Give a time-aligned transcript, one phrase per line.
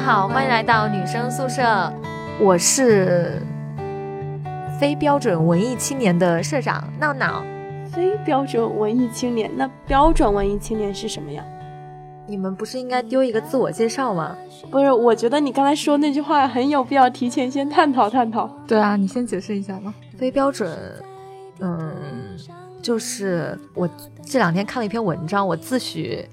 [0.00, 1.92] 家好，欢迎来到女生宿舍，
[2.40, 3.42] 我是
[4.80, 7.44] 非标准文艺青年的社长闹闹。
[7.92, 11.44] 非标准文艺青年，那标准文艺青年是什么呀？
[12.26, 14.34] 你们不是应该丢一个自我介绍吗？
[14.70, 18.48] 不是，我觉得你刚才说那句话很有必要提前先探讨探讨。
[18.66, 19.92] 对啊，你先解释一下吧。
[20.16, 20.74] 非标准，
[21.58, 21.94] 嗯，
[22.80, 23.86] 就是我
[24.24, 26.24] 这两天看了一篇文章，我自诩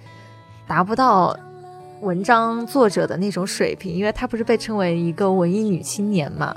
[0.66, 1.38] 达不到
[2.02, 6.56] 文章作者的那种水平，因为她不是被称为一个文艺女青年嘛。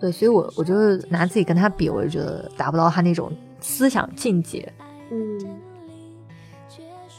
[0.00, 0.74] 对，所以我我就
[1.08, 4.70] 拿自己跟她比，我就觉得达不到她那种思想境界。
[5.10, 5.38] 嗯，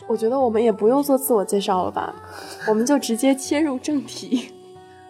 [0.07, 2.13] 我觉得我们也不用做自我介绍了吧，
[2.67, 4.51] 我们就直接切入正题。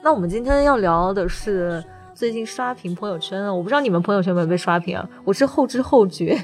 [0.03, 1.83] 那我们今天要聊的是
[2.13, 6.39] 最近刷屏朋友圈啊，我不知道你们朋友圈有没有被刷屏啊，我是后知后觉，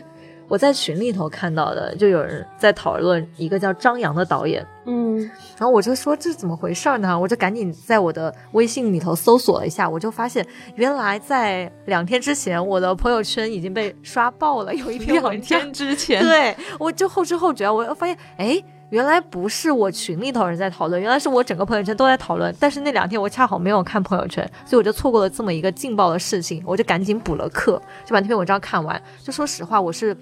[0.47, 5.19] 我在群里头看到的，就有人在讨论一个叫张扬的导演，嗯，
[5.57, 7.17] 然后我就说这怎么回事呢？
[7.17, 15.71] 我就赶紧在我的微信里头搜索了一下，我就发现原来在两天之前，我的朋友圈已经被刷爆了，有一篇两天。
[15.71, 22.53] 之前，对，我就后知后觉，我发现，哎，原来不是我群里头人在讨论，原来是我整个朋友圈都在讨论。
[22.59, 29.01] 但是那两天我恰好没有看朋友圈，所以我就错过了这么一个劲爆的事情，我就赶紧补了课，就把那篇文章看完。
[29.23, 30.15] 就说实话，我是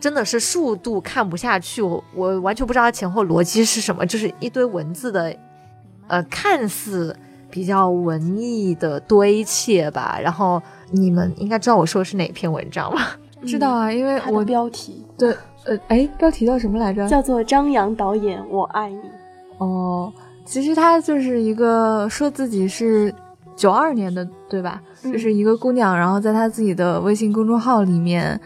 [0.00, 5.36] 真的是数度看不下去，我我完全不知道它前后逻辑是什么，就是一堆文字的，
[6.08, 7.14] 呃，看似
[7.50, 10.18] 比较文艺的堆砌吧。
[10.20, 13.16] 然后你们应该知道我说的是哪篇文章吧？
[13.46, 17.06] 知道啊，因为我标题对呃哎，标题叫什么来着？
[17.08, 18.96] 叫做张扬导演《我爱你》。
[19.58, 20.12] 哦，
[20.44, 23.14] 其实他就是一个说自己是
[23.56, 24.80] 九二年的，对吧？
[25.04, 28.38] 嗯就是一个姑娘，然后在她自己的微信公众号里面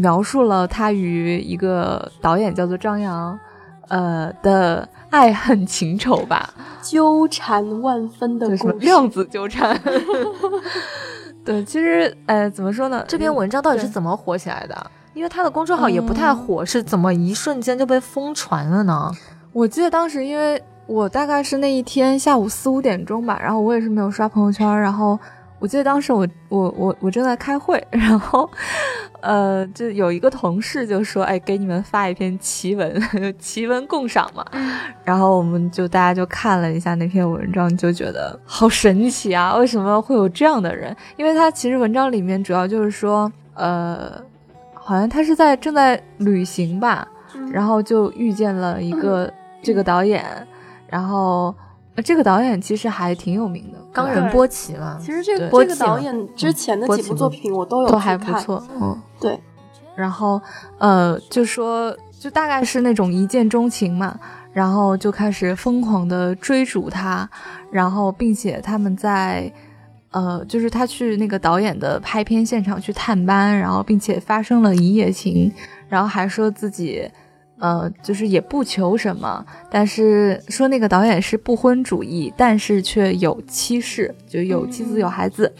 [0.00, 3.38] 描述了他与一个导演叫做张扬，
[3.88, 6.48] 呃的爱恨情仇吧，
[6.82, 8.72] 纠缠万分的故事。
[8.80, 9.78] 量子纠缠。
[11.44, 13.04] 对，其实呃，怎么说呢？
[13.08, 14.90] 这篇文章到底是怎么火起来的？
[15.14, 19.10] 因为他的公众号也不太火，是怎么一瞬间就被疯传了呢？
[19.52, 25.18] 我记得当时，因为我大概是那一天下午四五点钟吧，然后我也是没有刷朋友圈，然后
[25.58, 28.48] 我记得当时我我我我正在开会，然后
[29.20, 33.02] 呃，就有一个同事就说，哎，给你们发一篇奇文，
[33.38, 34.44] 奇文共赏嘛，
[35.04, 40.96] 然后我们就大家就看了一下那篇文章，就觉得好神奇啊，为什么会有这样的人？
[41.16, 44.20] 因为他其实文章里面主要就是说，呃，
[44.74, 47.06] 好像他是在正在旅行吧。
[47.52, 49.32] 然后就遇见了一个
[49.62, 50.24] 这个导演，
[50.88, 51.54] 然后、呃
[51.96, 59.38] 这个导演其实还挺有名的，冈仁波齐嘛，其实这个这个导演之前的几部作品我都有看还不错，嗯，对，
[59.94, 60.40] 然后
[60.78, 64.18] 呃就说就大概是那种一见钟情嘛，
[64.52, 67.28] 然后就开始疯狂的追逐他，
[67.70, 69.52] 然后并且他们在。
[70.12, 75.52] 呃，就是他去那个导演的拍片现场去探班，然后并且发生了一夜情，
[75.88, 77.08] 然后还说自己，
[77.60, 85.52] 呃，就是也不求什么，但是说那个导演是不婚主义，但是却有妻室，就有妻子有孩子。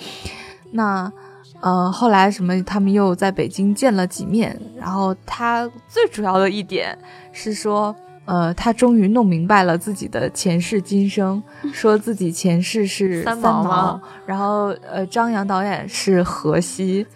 [0.73, 1.13] 那
[1.61, 6.97] 呃，后来什么，他们又在北京见了几面，然后他最主要的一点
[7.33, 7.95] 是说，
[8.25, 17.07] 呃，他终于弄明白了自己的前世今生， 说自己前世是三毛毛然后呃，张扬导演是荷西。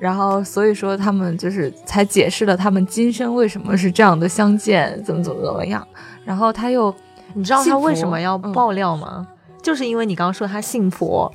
[0.00, 5.86] 然后，所以说他们就是才解释了他们今生为什么是这样的相见，怎么怎么怎么样。
[6.24, 6.94] 然后他又
[7.34, 9.28] 你知道他为什么要嗯爆料吗？
[9.62, 11.30] 就是因为你刚刚说他信佛，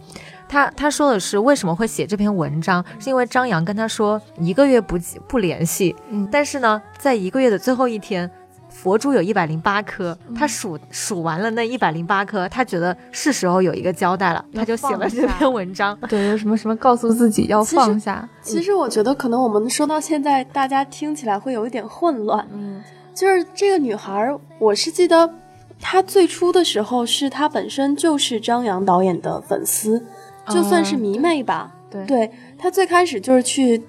[0.50, 4.98] 他他说的是为什么会写这篇文章，是因为张扬跟他说一个月不
[5.28, 8.30] 不联系，嗯但是呢，在一个月的最后一天。
[8.76, 15.98] 佛珠有一百零八颗，嗯他数数完了那一百零八颗，他觉得是时候有一个交代了，要他就写了这篇文章。
[16.10, 22.46] 对有什么什么告诉自己要放下，其实我觉得可能我们说到现在，大家听起来会有一点混乱。
[22.52, 22.84] 嗯
[23.14, 25.34] 就是这个女孩儿，我是记得
[25.80, 30.06] 她最初的时候是她本身就是张扬导演的粉丝，
[30.50, 31.74] 就算是嗯迷妹吧。
[31.90, 33.82] 对对她最开始就是去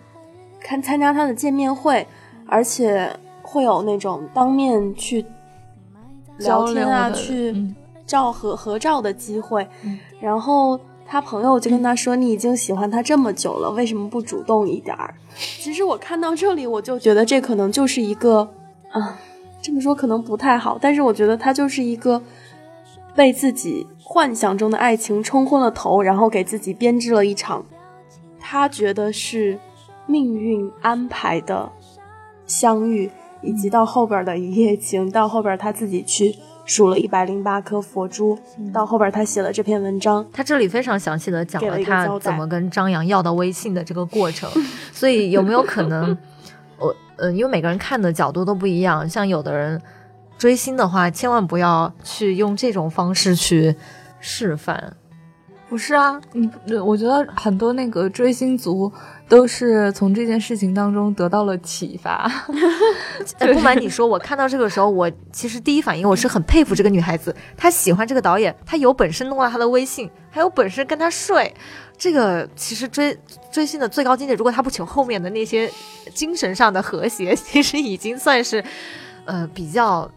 [0.61, 2.07] 看参加她的见面会，
[2.47, 3.11] 而且
[3.57, 5.25] 会有那种当面去
[6.37, 7.75] 聊天啊，去嗯
[8.07, 9.67] 照合合照的机会。
[9.83, 18.49] 嗯然后他朋友就跟他说：“你已经喜欢他这么久了，为什么不主动一点儿？”其实我看到这里，我就觉得这可能就是一个，
[18.91, 19.19] 啊，
[19.63, 22.21] 这么说可能不太好，但是我觉得他就是一个
[23.15, 27.65] 被自己幻想中的爱情冲昏了头，然后给自己编织了一场
[28.41, 29.59] 他觉得是
[30.07, 31.71] 命运安排的
[32.47, 33.11] 相遇，
[33.47, 36.35] 以及到后边的一夜情，到后边他自己去
[36.65, 38.37] 数了一百零八颗佛珠，
[38.73, 40.27] 到后边他写了这篇文章。
[40.33, 44.51] 他这里非常详细的讲了他怎么跟张扬要到微信的这个过程，
[44.93, 46.19] 所以有没有可能，
[46.79, 49.81] 我呃，因为每个人看的角度都不一样，像有的人
[50.37, 53.77] 追星的话，千万不要去用这种方式去
[54.19, 54.97] 示范。
[55.69, 56.49] 不是啊，你
[56.79, 58.91] 我觉得很多那个追星族
[59.29, 62.31] 都是从这件事情当中得到了启发。
[63.39, 71.53] 哎，不瞒你说，我看到这个时候，我其实第一反应我是很佩服这个女孩子，她喜欢这个导演，她有本事弄到他的微信，还有本事跟他睡。
[71.99, 73.19] 这个其实追
[73.51, 75.69] 追星的最高境界，如果他不求后面的那些
[76.15, 78.63] 精神上的和谐，其实已经算是
[79.25, 80.09] 呃比较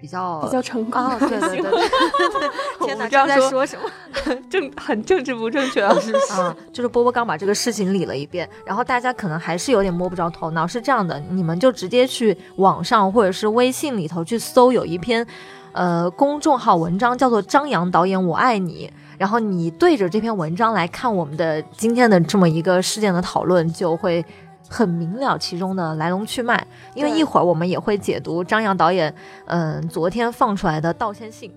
[0.00, 2.50] 比较比较成功啊，对对对对对，
[2.86, 3.82] 天哪，这我不知道在说什么？
[4.48, 5.94] 正很政治不正确啊！
[6.00, 10.66] 是啊，就是波波刚把这个事情理了一遍，然后大家可能还是有点摸不着头脑。
[10.66, 15.26] 是这样的，你们就直接去网上或者是微信里头去搜，有一篇
[15.72, 24.24] 呃公众号文章叫做“张扬导演我爱你”，然后你对着这篇文章来看我们的今天的这么一个事件的讨论，就会
[24.68, 26.66] 很明了其中的来龙去脉。
[26.94, 29.14] 因为一会儿我们也会解读张扬导演
[29.46, 31.50] 嗯、昨天放出来的道歉信，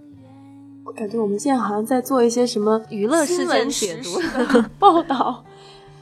[0.85, 4.63] 我感觉我们现在好像在做一些什么娱乐事新闻件解读。
[4.79, 5.43] 报道。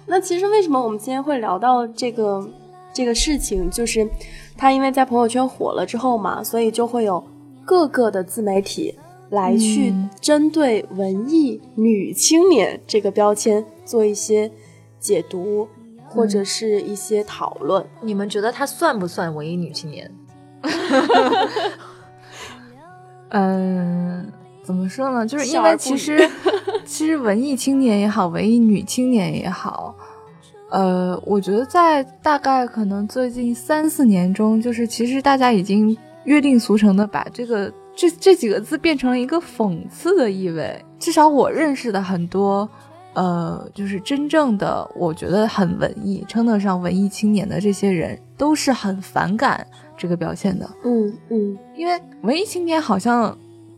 [0.05, 2.49] 那其实为什么我们今天会聊到这个
[2.91, 4.09] 这个事情，就是
[4.57, 7.23] 他因为在朋友圈火了之后嘛，所以就会有
[7.63, 8.97] 各个的自媒体
[9.29, 14.51] 来去嗯针对文艺女青年这个标签做一些
[14.99, 15.67] 解读，
[16.09, 17.85] 或者是一些讨论。
[18.01, 20.11] 你们觉得她算不算文艺女青年？
[23.29, 24.31] 嗯，
[24.63, 25.25] 怎么说呢？
[25.25, 26.29] 就是因为其实
[26.83, 29.95] 其实文艺青年也好，文艺女青年也好，
[30.71, 40.83] 呃，我觉得在大概可能最近三四年中，就是其实大家已经约定俗成的把这个这这几个字变成了一个讽刺的意味。
[40.97, 42.67] 至少我认识的很多。
[43.13, 49.65] 呃，就是真正的，我觉得很文艺，称得上文艺青年的这些人，都是很反感
[49.97, 50.69] 这个表现的。
[50.83, 53.37] 嗯嗯，因为文艺青年好像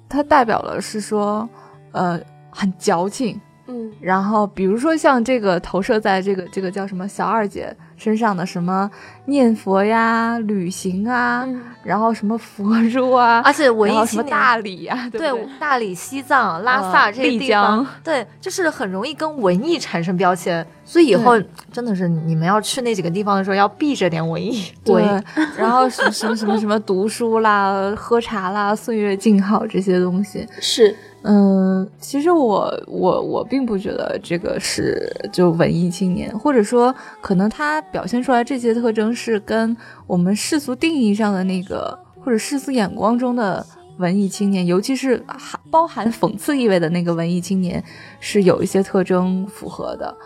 [0.10, 1.48] 它代表了是说，
[1.92, 2.20] 呃，
[2.50, 3.40] 很矫情。
[3.68, 3.92] 嗯。
[4.00, 8.90] 然后比如说像这个投射在这个这个叫什么小二姐身上的什么
[9.26, 11.62] 念佛呀、旅行啊，嗯。
[11.84, 15.32] 然后什么佛珠啊， 而且文艺什么大理呀、对对？
[15.32, 21.40] 对大理、西藏、拉萨呃这些地方江，对，就是很容易跟文艺产生标签，所以以后
[21.72, 24.72] 真的是你们要去那几个地方的时候，要避着点文艺。
[24.84, 25.24] 对文，
[25.58, 39.78] 然后什么什么什么什么读书啦、喝茶啦、岁月静好这些东西， 是嗯，其实我我我并不觉得这个是就文艺青年，或者说可能他表现出来这些特征是跟
[40.08, 43.64] 我们世俗定义上的那个或者世俗眼光中的
[43.98, 47.84] 文艺青年，尤其是含包含讽刺意味的那个文艺青年，
[48.20, 50.18] 是有一些特征符合的。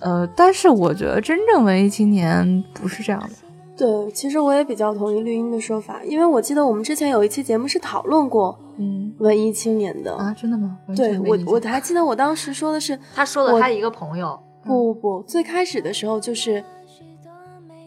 [0.00, 3.30] 呃，但是我觉得真正文艺青年不是这样的。
[3.76, 10.14] 对，其实我也比较同意绿茵的说法，因为我记得我们之前有一期节目是讨论过嗯文艺青年的。
[10.14, 10.78] 啊，真的吗？
[10.96, 16.62] 对我我还记得我当时说的是，他说了我他一个朋友，不不不，最开始的时候就是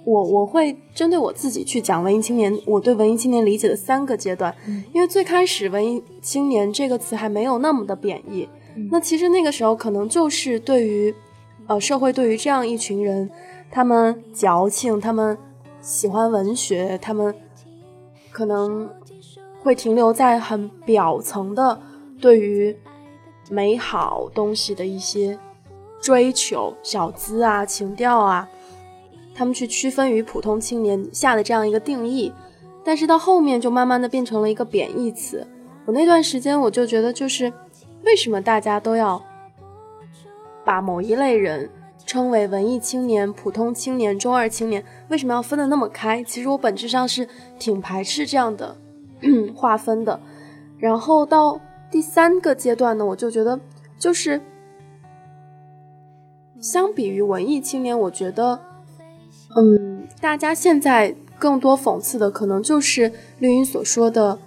[0.03, 4.53] 我我会针对我自己去讲文艺青年，我对文艺青年理解的三个阶段。
[4.67, 8.49] 嗯因为最开始文艺青年这个词还没有那么的贬义，
[8.91, 11.15] 那其实那个时候可能就是对于
[11.67, 13.29] 呃社会对于这样一群人，
[13.71, 15.37] 他们矫情，他们
[15.81, 17.33] 喜欢文学，他们
[18.31, 18.89] 可能
[19.61, 21.79] 会停留在很表层的
[22.19, 22.75] 对于
[23.49, 25.37] 美好东西的一些
[25.99, 28.47] 追求、小资啊、情调啊，
[29.33, 32.31] 他们去区分于普通青年下的这样一个定义，
[32.83, 35.47] 但是到后面就慢慢的变成了一个贬义词。
[35.85, 37.51] 我那段时间我就觉得，就是
[38.03, 39.23] 为什么大家都要
[40.65, 41.69] 把某一类人
[42.07, 46.23] 称为文艺青年、普通青年、中二青年，为什么要分的那么开？
[46.23, 47.27] 其实我本质上是
[47.59, 48.75] 挺排斥这样的
[49.53, 50.19] 划分的。
[50.79, 51.59] 然后到
[51.91, 53.59] 第三个阶段呢，我就觉得
[53.99, 54.41] 就是
[56.61, 58.57] 相比于文艺青年，我觉得，
[59.57, 64.39] 嗯，大家现在更多讽刺的可能就是绿茵所说的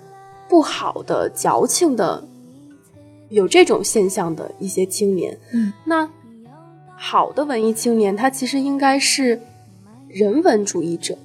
[0.49, 2.25] 不好的、矫情的，
[3.29, 5.39] 有这种现象的一些青年。
[5.53, 6.09] 嗯，那
[7.03, 9.41] 好的文艺青年，他其实应该是
[10.07, 11.17] 人文主义者，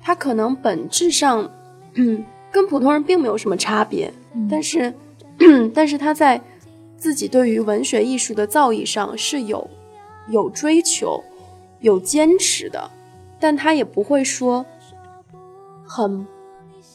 [0.00, 1.50] 他可能本质上，
[1.92, 4.10] 嗯，跟普通人并没有什么差别，
[4.50, 4.94] 但是，
[5.74, 6.40] 但是他在
[6.96, 9.68] 自己对于文学艺术的造诣上是有
[10.30, 11.22] 有追求、
[11.80, 12.90] 有坚持的，
[13.38, 14.64] 但他也不会说
[15.86, 16.26] 很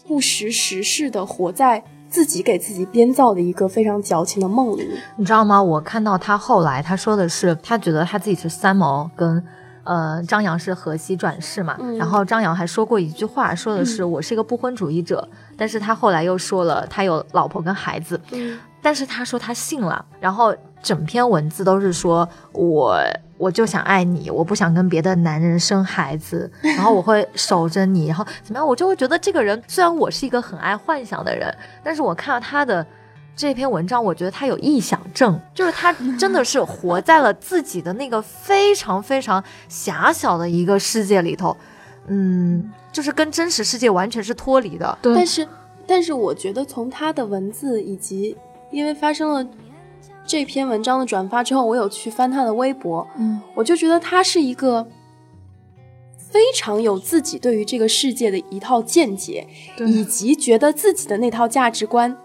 [0.07, 4.89] 不识时事的活在自己给自己编造的一个非常矫情的梦里。
[5.15, 5.61] 你知道吗？
[5.61, 9.43] 我看到他后来他说的是，他觉得他自己是三毛跟。
[9.85, 18.19] 呃，张扬是河西转世嘛，然后张扬还说过一句话，说的是我是一个不婚主义者，但是他后来又说了他有老婆跟孩子，
[18.83, 22.99] 但是他说他信了，然后整篇文字都是说我
[23.39, 31.51] 我就想爱你，我不想跟别的男人生孩子，然后我会守着你，然后怎么样，我就会觉得这个人虽然我是一个很爱幻想的人，
[31.83, 32.85] 但是我看到他的。
[33.35, 41.55] 这篇文章，我觉得他有臆想症，就是他真的是活在了自己的那个非常非常狭小的一个世界里头，
[42.07, 44.97] 嗯，就是跟真实世界完全是脱离的。
[45.01, 45.47] 但是，
[45.87, 48.35] 但是我觉得从他的文字以及
[48.71, 49.41] 因为发生了
[50.29, 54.87] 这篇文章的转发之后，我有去翻他的微博，嗯，我就觉得他是一个
[56.19, 59.47] 非常有自己对于这个世界的一套见解，
[59.79, 62.15] 以及觉得自己的那套价值观。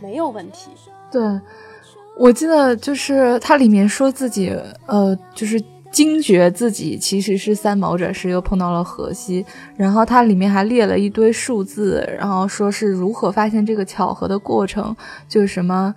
[0.00, 0.70] 没有问题。
[1.10, 1.20] 对，
[2.16, 4.50] 我记得就是它里面说自己，
[4.86, 9.44] 呃，就是惊觉自己其实是三毛转世，又碰到了荷西，
[9.76, 14.96] 然后它里面还列了一堆数字，然后说是如何发现这个巧合的过程，
[15.28, 15.94] 就是什么，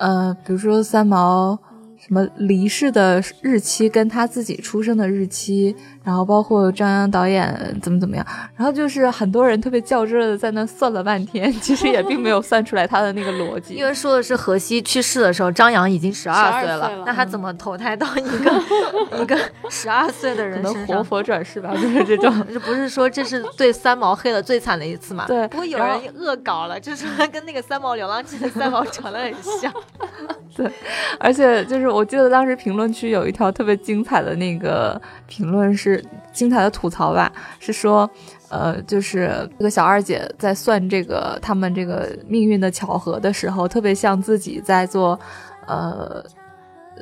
[0.00, 1.56] 呃，比如说三毛。
[2.02, 8.26] 什么离世的日期跟他自己出生的日期，然后包括张扬导演怎么怎么样，
[8.56, 13.74] 然后就是很多人特别较真的在那算了半天， 其实也并没有算出来他的那个逻辑。
[13.74, 18.62] 因为说的是荷西去世的时候，张扬已经十二岁了，那他怎么投胎到一个
[19.22, 19.38] 一个
[19.68, 20.96] 十二岁的人身上？
[20.98, 22.30] 活佛转世吧，就是这种。
[22.64, 25.26] 不是说这是对三毛黑的最惨的一次嘛？
[25.26, 25.46] 对。
[25.48, 29.72] 不过有人恶搞了，就是说跟那个三毛流浪记的三毛长得很像。
[30.56, 30.70] 对，
[31.18, 35.89] 而且就是我记得当时评论区有一条特别精彩的那个评论是
[36.32, 38.08] 精彩的吐槽吧，是说，
[38.50, 45.18] 呃，就是这个小二姐在算这个他们这个命运的巧合的时候，特别像自己在做，
[45.66, 46.22] 呃。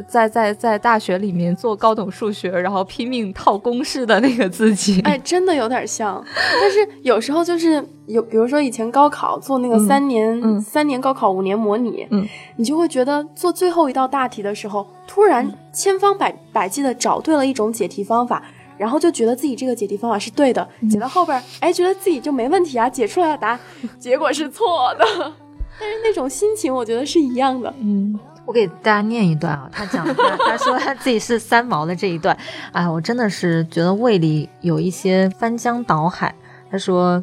[0.06, 6.24] 在在在大学里面做高等数学，然后拼命套公式的那个自己，哎，真的有点像。
[6.60, 18.40] 但是有时候就是有，比如说以前高考做那个三年三年高考五年模拟，嗯，你就会觉得做最后一道大题的时候，突然千方百百计的找对了一种解题方法，
[18.78, 23.60] 然后就觉得自己这个解题方法是对的，解到后边，哎，觉得自己就没问题啊，解出来的答案
[23.98, 25.04] 结果是错的。
[25.80, 28.18] 但是那种心情，我觉得是一样的，嗯。
[28.46, 32.34] 我给大家念一段啊，他讲他他说他自己是三毛的这一段，
[32.72, 36.34] 哎，我真的是觉得胃里有一些翻江倒海。
[36.70, 37.22] 他说，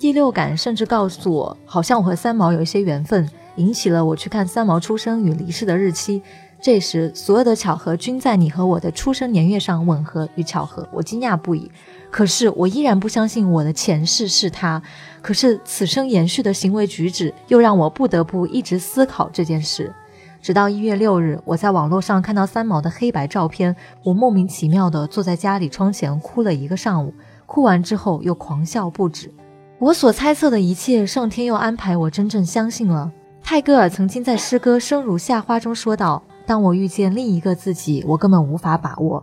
[0.00, 6.20] 第六感甚至告诉我，好像我和三毛有一些缘分，引起了我去看三毛出生与离世的日期。
[6.60, 11.70] 这时，所有的巧合均在你和我的出生年月上吻合与巧合，我惊讶不已。
[12.10, 14.82] 可是我依然不相信我的前世是他。
[15.22, 19.94] 可是此生延续的行为举止，又让我不得不一直思考这件事。
[20.40, 23.74] 直到一月六日，我在网络上看到三毛的黑白照片，
[24.04, 27.14] 我莫名其妙地坐在家里窗前哭了一个上午。
[27.46, 29.32] 哭完之后又狂笑不止。
[29.78, 33.10] 我所猜测的一切，上天又安排我真正相信了。
[33.42, 39.22] 泰戈尔曾经在诗歌《生如夏花》中说道：“当我遇见另一个自己，我根本无法把握。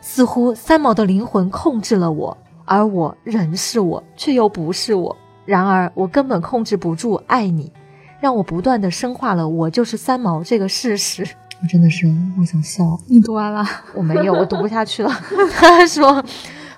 [0.00, 5.14] 似乎三毛的灵魂控制了我，而我仍是我，却又不是我。
[5.44, 7.70] 然而我根本控制不住爱你。”
[8.18, 11.22] 让我不断的深化了我就是三毛这个事实。
[11.60, 12.06] 我真的是，
[12.40, 12.98] 我想笑。
[13.06, 13.62] 你读完了？
[13.94, 15.10] 我没有，我读不下去了。
[15.52, 16.24] 他说，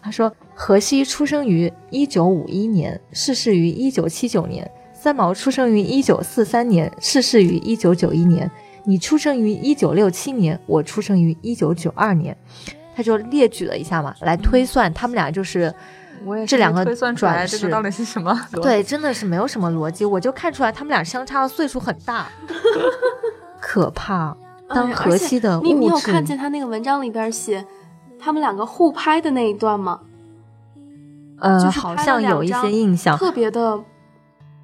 [0.02, 4.68] 他说，荷西出生于一九五一年，逝世于一九七九年。
[4.92, 8.50] 三毛出生于一九四三年，逝世于一九九一年。
[8.88, 12.34] 你出生于一九六七年，我出生于一九九二年。
[12.96, 15.72] 他就列举了一下嘛，来推算他们俩就是。
[16.48, 18.36] 这两个推算出来这个到底是什么？
[18.60, 20.04] 对，真的是没有什么逻辑。
[20.04, 22.26] 我就看出来他们俩相差的岁数很大，
[23.60, 24.36] 可怕。
[24.68, 27.64] 当河西的你你有看见他那个文章里边写
[28.18, 30.00] 他们两个互拍的那一段吗？
[31.38, 33.78] 呃，好像有一些印象，特别的。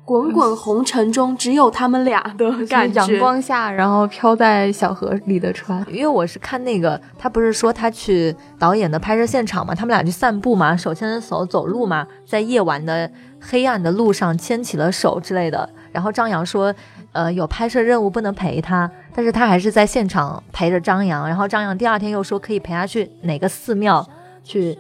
[0.04, 3.00] 滚滚红尘中，只有他们俩的感觉。
[3.00, 5.84] 阳光下，然后飘在小河里的船。
[5.88, 15.68] 因为我是看那个，他不是说他去导演的拍摄现场嘛，他们俩去散步嘛，手牵着手走路嘛，在夜晚的黑暗的路上牵起了手之类的。
[15.90, 16.75] 然后张扬说，
[17.12, 21.26] 呃，有拍摄任务不能陪他，但是他还是在现场陪着张扬。
[21.26, 24.06] 然后张扬第二天又说可以陪他去哪个寺庙
[24.42, 24.78] 去，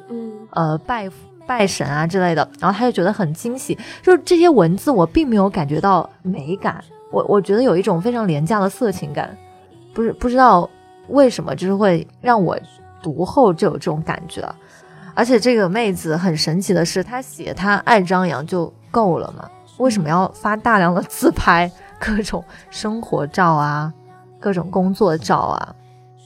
[0.50, 1.08] 呃，拜。
[1.46, 9.36] 拜神啊之类的，然后他就觉得很惊喜，就是这些文字我并没有感觉到美感，我我觉得有一种非常廉价的色情感，
[9.92, 10.68] 不是不知道
[11.08, 12.58] 为什么，就是会让我
[13.02, 14.42] 读后就有这种感觉，
[15.14, 19.48] 而且这个妹子很神奇的是，她写她爱张扬就够了嘛，
[19.78, 23.92] 为什么要发大量的自拍，各种生活照啊，
[24.40, 25.74] 各种工作照啊？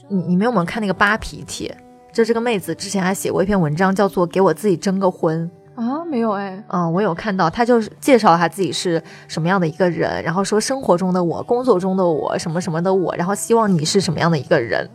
[0.07, 1.75] 你你们有没有看那个扒皮帖？
[2.11, 5.49] 就这个妹子之前还写过一篇文章，叫做《给我自己征个婚》。
[5.81, 14.89] 啊，没有哎，嗯，我有看到，她就是介绍她自己是什么样的一个人，然后说生活中的我，工作中的我，什么什么的我，然后希望你是什么样的一个人，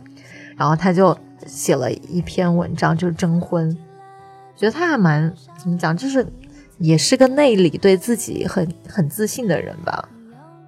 [0.55, 1.17] 然后她就
[1.47, 3.75] 写了一篇文章，就是征婚，
[4.55, 6.23] 觉得她还蛮怎么讲，就是
[6.77, 10.07] 也是个内里对自己很很自信的人吧。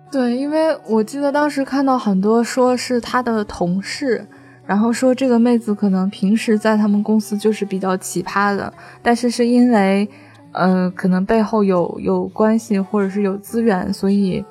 [0.09, 4.25] 对，因为我记得当时看到很多说是她的同事。
[4.67, 8.71] 然后说这个妹子可能平时在他们公司就是比较奇葩的，
[9.01, 10.07] 但是是因为，
[10.51, 14.43] 呃，可能背后有有关系或者是有资源，所以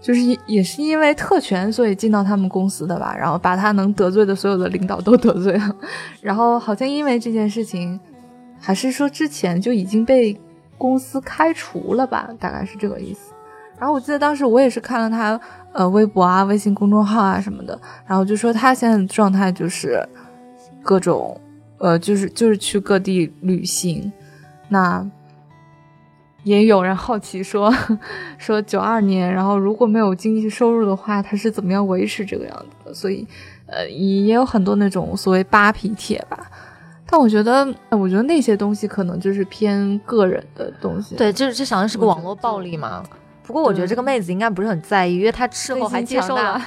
[0.00, 3.16] 就是也也是因为特权，所以进到他们公司的吧。
[3.16, 5.76] 然后把他能得罪的所有的领导都得罪了。
[6.20, 8.00] 然后好像因为这件事情，
[8.58, 10.36] 还是说之前就已经被
[10.76, 12.28] 公司开除了吧？
[12.40, 13.29] 大概是这个意思。
[13.80, 15.40] 然后我记得当时我也是看了他。
[15.72, 20.04] 呃，微博啊，微信公众号啊什么的，然后就说他现在的状态就是
[20.82, 21.40] 各种，
[21.78, 24.12] 呃，就是就是去各地旅行。
[24.68, 25.08] 那
[26.42, 27.72] 也有人好奇说，
[28.36, 32.92] 说九二年，然后如果没有经济收入的话，他是怎么样维持这个样子的？
[32.92, 33.24] 所以，
[33.66, 36.50] 呃，也也有很多那种所谓扒皮帖吧。
[37.06, 41.14] 但我觉得，我觉得那些东西可能就是偏个人的东西。
[41.14, 43.04] 对，就是这想的是个网络暴力嘛。
[43.50, 46.62] 不过我觉得这个妹子应该不是很在意，因为她事后还接受了，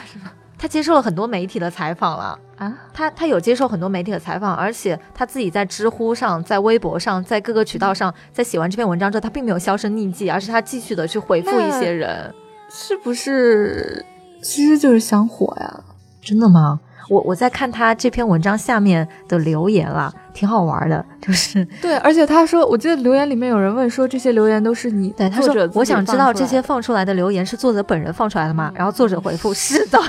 [0.57, 2.77] 她接受了很多媒体的采访了啊。
[2.93, 12.35] 她她有接受很多媒体的采访，而且她自己在知乎上、在微博上、在各个渠道上，在写完这篇文章之后，她并没有销声匿迹，而是她继续的去回复一些人，
[12.69, 14.05] 是不是？
[14.41, 15.79] 其实就是想火呀？
[16.21, 16.81] 真的吗？
[17.09, 28.71] 我我在看他这篇文章下面的留言了，挺好玩的，就是对，而且他说，我记得留言里面有人问说，这些留言都是你对他说，我想知道这些放出来的留言是作者本人放出来的吗？
[28.75, 29.99] 然后作者回复是的。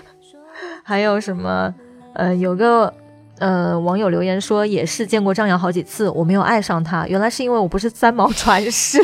[0.82, 1.74] 还有什么？
[2.14, 2.92] 呃，有个
[3.38, 9.00] 呃网友留言说，也是见过张扬好几次，我没有爱上他，原来是因为我不是三毛传世。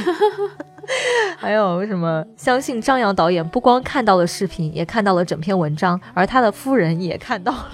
[1.38, 2.24] 还有什么？
[2.36, 7.68] 相信张扬导演不光看到了视频，也看到了整篇文章，而他的夫人也看到了，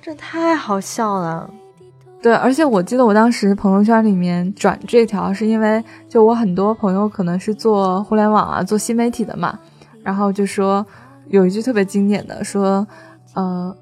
[0.00, 1.50] 这太好笑了。
[2.22, 9.58] 对，而且我记得我当时朋友圈里面转这条，是因为就我很多朋友可能是做互联网啊、做新媒体的嘛，
[10.02, 10.86] 然后就说
[11.28, 12.86] 有一句特别经典的，说，
[13.34, 13.74] 呃，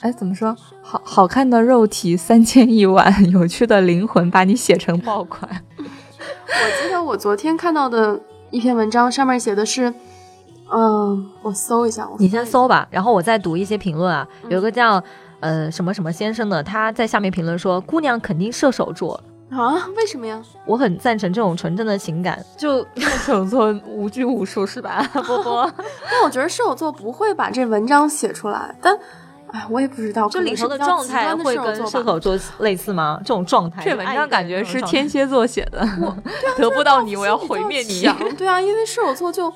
[0.00, 0.56] 哎，怎么说？
[0.82, 5.48] 好好看的肉体三千亿万， 有趣的灵魂把你写成爆款。
[6.62, 8.18] 我记得我昨天看到的
[8.50, 9.92] 一篇文章，上面写的是，
[10.72, 14.26] 嗯，我搜一下，你先搜吧，然后我再读一些评论啊。
[14.48, 15.02] 有个叫
[15.40, 19.88] 呃什么什么先生的，他在下面评论说，姑娘肯定射手座啊？
[19.96, 20.40] 为什么呀？
[20.64, 25.02] 我很赞成这种纯正的情感，就射手座无拘无束是吧？
[25.12, 25.72] 波波，
[26.10, 28.96] 但我觉得射手座不会把这文章写出来，但。
[29.54, 33.20] 哎，我也不知道，这里头的状态会跟射手座类似吗？
[33.20, 35.86] 这种状态，这文章感觉是天蝎座写的。
[36.58, 38.02] 得不到你，我要毁灭你。
[38.36, 39.48] 对啊，因为射手座就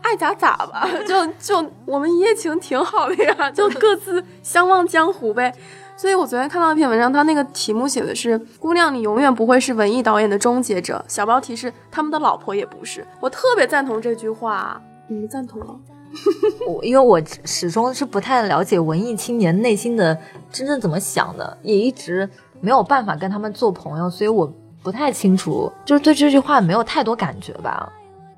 [0.00, 5.52] 爱咋咋吧，就就我们一夜情挺好的呀，就各自相忘江湖呗。
[5.96, 13.04] 所以我昨天看到一篇文章，他那个题目写的是“姑娘，你永远不会是文艺导演的终结者”，小标题是“他们的老婆也不是”。
[13.20, 15.76] 我特别赞同这句话，你们赞同吗？
[16.68, 20.16] 我因为我始终是不太了解文艺青年内心的
[20.50, 22.28] 真正怎么想的，也一直
[22.60, 27.90] 没有办法跟他们做朋友，所以我不太清楚，就是对这句话没有太多感觉吧。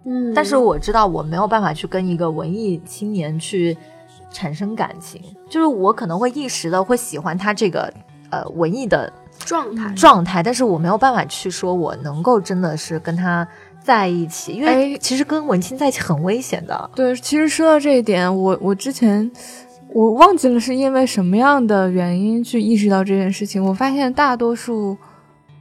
[0.04, 3.76] 嗯，但是我知道我没有办法去跟一个文艺青年去
[4.30, 7.92] 产生感情，就是我可能会一时的会喜欢他这个
[8.30, 13.46] 呃文艺的状态状态，但是我没有办法去说我能够真的是跟他。
[13.84, 16.90] 在一起，因为其实跟文青在一起很危险的。
[16.94, 19.30] 对，其实说到这一点，我我之前
[19.92, 23.62] 我忘记了是因为什么样的原因去意识到这件事情。
[23.62, 24.96] 我发现大多数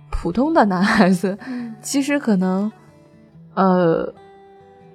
[0.10, 1.38] 普通的男孩子，
[1.84, 2.72] 其实可能
[3.56, 4.14] 呃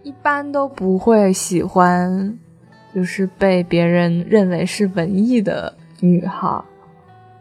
[0.02, 2.38] 一般都不会喜欢，
[2.94, 6.64] 就是被别人认为是文艺的女孩。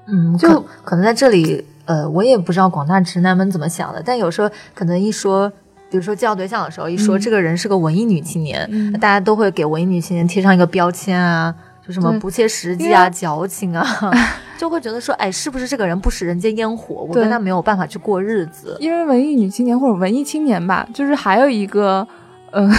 [0.08, 5.50] 嗯，就可能在这里，呃，我也不知道广大直男们怎么想的，但有时候可能一说。
[5.90, 11.54] 比如说介绍对象的时候，一说这个人是个文艺女青年，大家都会给文艺女青年贴上一个标签啊，
[11.86, 13.86] 就什么不切实际啊、矫情啊，
[14.58, 17.06] 就会觉得说，哎，是不是这个人不食人间烟火？
[17.08, 18.76] 我跟他没有办法去过日子。
[18.80, 22.06] 因为文艺女青年或者文艺青年吧，就是还有一个，
[22.52, 22.70] 嗯，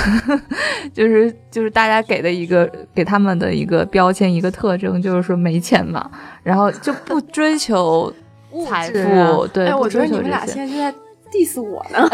[0.92, 6.10] 就是就是大家给的一个给他们的一个标签，一个特征，就是说没钱嘛，
[6.42, 8.12] 然后就不追求
[8.68, 9.46] 财富。
[9.46, 10.94] 对，我觉得你们俩现在就在。
[11.32, 12.08] Diss 我呢？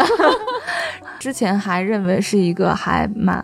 [1.19, 3.43] 之前还认为是一个还蛮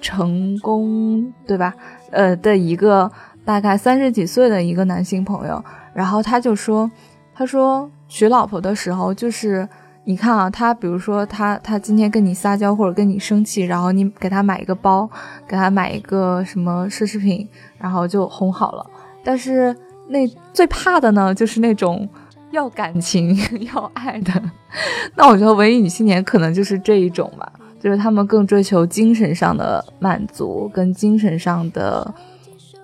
[0.00, 1.74] 成功，对吧？
[2.10, 3.10] 呃的一个
[3.44, 5.62] 大概三十几岁的一个男性朋友，
[5.94, 6.90] 然后他就说，
[7.34, 9.68] 他说娶老婆的时候就是。
[10.04, 15.08] 你看啊，他比如说他他今天跟你撒娇或者跟你生气，然后你给他买一个包，
[15.46, 17.46] 给他买一个什么奢侈品，
[17.78, 18.84] 然后就哄好了。
[19.22, 19.76] 但是
[20.08, 22.08] 那最怕的呢，就是那种
[22.50, 23.36] 要感情
[23.74, 24.32] 要爱的。
[25.16, 32.14] 那我觉得文艺女青年可能就是这一种吧，就是他们更追求精神上的满足跟精神上的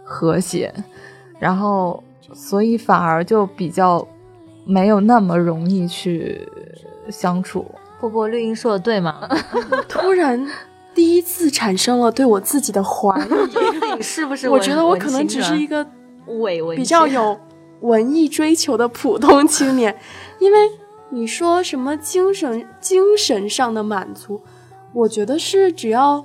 [0.05, 0.73] 和谐，
[1.39, 2.03] 然后
[2.33, 4.07] 所以反而就比较
[4.65, 6.47] 没有那么容易去。
[7.09, 7.65] 相处，
[8.01, 9.29] 波波绿茵说的对吗？
[9.89, 10.45] 突然
[10.93, 13.17] 第一次产生了对我自己的怀
[13.97, 14.49] 疑，是不是？
[14.49, 15.87] 我觉得我可能只是一个
[16.41, 17.39] 伪文比较有
[17.87, 19.99] 文艺追求的普通青年，
[20.39, 20.59] 因为
[21.11, 24.43] 你说什么精神精神上的满足，
[24.93, 26.25] 我觉得是只要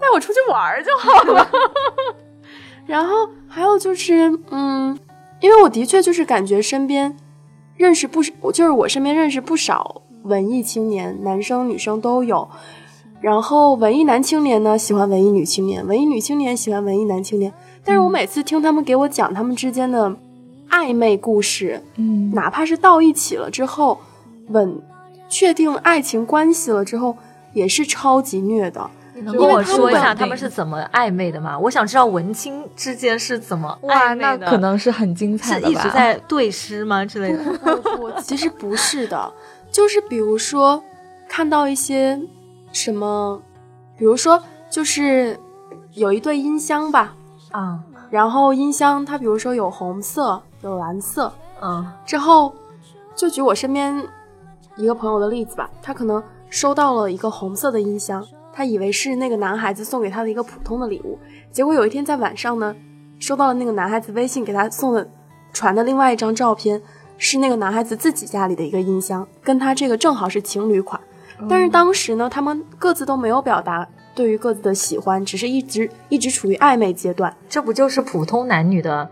[0.00, 1.48] 带我出去玩就好了。
[2.86, 4.98] 然后还有就是，嗯，
[5.40, 7.16] 因为我的确就是感觉身边。
[7.76, 12.48] 认识不少，就是我身边认识不少文艺青年，男生女生都有。
[13.20, 17.52] 然后文艺男青年呢喜欢文艺女青年，文艺女青年喜欢文艺男青年。
[17.84, 20.12] 但是我每次听他们给我讲他们之间的
[20.70, 24.00] 暧昧故事，嗯，哪怕是到一起了之后，
[24.48, 24.80] 稳
[25.28, 27.16] 确定爱情关系了之后，
[27.52, 28.90] 也是超级虐的。
[29.24, 31.58] 能跟我说一下他们是怎么暧昧的吗？
[31.58, 34.38] 我想知道文青之间是怎么暧昧的。
[34.38, 35.66] 那可能是很精彩的吧？
[35.66, 37.42] 是一直在对诗吗之类的？
[37.98, 39.32] 我其实不是的，
[39.72, 40.80] 就是比如说
[41.28, 42.20] 看到一些
[42.72, 43.42] 什么，
[43.98, 45.36] 比如说就是
[45.94, 47.16] 有一对音箱吧，
[47.50, 52.52] 啊，然后音箱它比如说有红色有蓝色，嗯，之后
[53.14, 54.02] 就举我身边
[54.76, 58.24] 一个朋友的例子吧，他可能收到了一个红色的音箱。
[58.52, 61.16] 他以为是那个男孩子送给他的一个普通的礼物，
[61.52, 62.74] 结果有一天在晚上呢，
[63.20, 65.08] 收到了那个男孩子微信给他送的
[65.52, 66.82] 传的另外一张照片，
[67.18, 71.00] 是那个男孩子自己家里的一个音箱，跟他这个正好是情侣款。
[71.48, 77.32] 但是当时呢，他们各自都没有表达对于各自的喜欢，只是一直一直处于暧昧阶段。
[77.48, 79.08] 这不就是普通男女的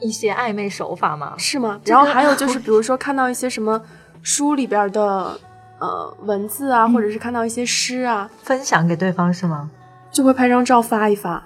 [0.00, 1.34] 一些暧昧手法吗？
[1.38, 1.80] 是吗？
[1.84, 3.80] 然后还有就是， 比如说看到一些什么
[4.22, 5.38] 书里边的。
[5.80, 9.68] 呃，文字啊，或者是看到一些诗啊，分享给对方是吗？
[10.10, 11.44] 就会拍张照发一发，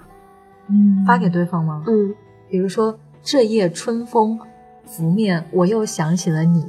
[0.69, 1.83] 嗯，发给对方吗？
[1.87, 2.13] 嗯，
[2.47, 4.39] 比如说这夜春风
[4.85, 6.63] 拂面，我又想起了你，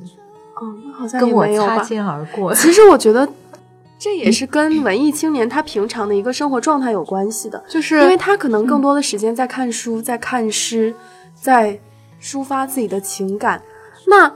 [0.61, 2.53] 嗯，好像跟我擦肩而过。
[2.55, 3.29] 其实我觉得
[4.01, 10.93] 这也是跟文艺青年他平常的一个生活状态有关系的，就是因为他可能更多的时间在看书，在看诗，
[11.40, 11.79] 在
[12.20, 13.62] 抒发自己的情感，
[14.07, 14.33] 那。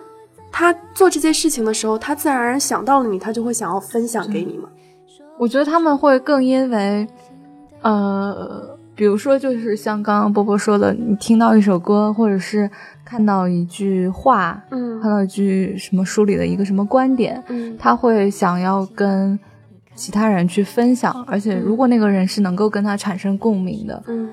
[0.56, 4.68] 他做这些事情的时候，他自然而然想到了你，他就会想要分享给你嘛。
[5.36, 7.04] 我觉得他们会更因为，
[7.82, 12.70] 呃，比如说就是像刚刚波波说的，你听到一首歌，或者是
[13.04, 19.36] 看到一句话，嗯，看到一句什么书里的一个什么观点，嗯，他会想要跟
[19.96, 24.30] 其他人去分享，而且如果那个人是能够跟他产生共鸣的，嗯，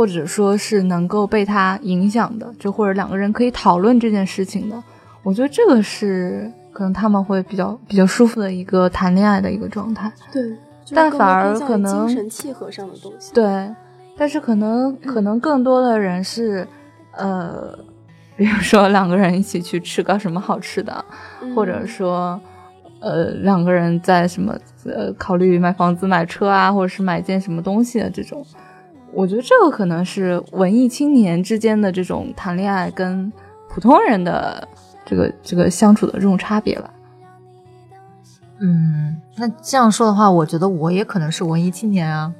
[0.00, 4.82] 或者说是能够被他影响的，就或者两个人可以讨论这件事情的。
[5.22, 10.10] 我觉得这个是可能他们会比较比较舒服的一个谈恋爱的一个状态。
[10.32, 10.56] 对，
[10.94, 13.30] 但反而可能精神契合上的东西。
[13.34, 13.70] 对，
[14.16, 16.66] 但是可能可能更多的人是，
[17.12, 17.78] 呃，
[18.38, 21.04] 比如说两个人一起去吃个什么好吃的，
[21.54, 22.40] 或者说，
[23.00, 28.42] 呃，两个人在什么呃考虑买房子、买车啊，或者是买件什么东西的这种。
[29.12, 33.32] 我觉得这个可能是文艺青年之间的这种谈恋爱跟
[33.68, 34.68] 普通人的。
[35.02, 36.88] 这个这个相处的这种差别吧，
[38.60, 42.32] 嗯，那这样说的话，我觉得我也可能是文艺青年啊。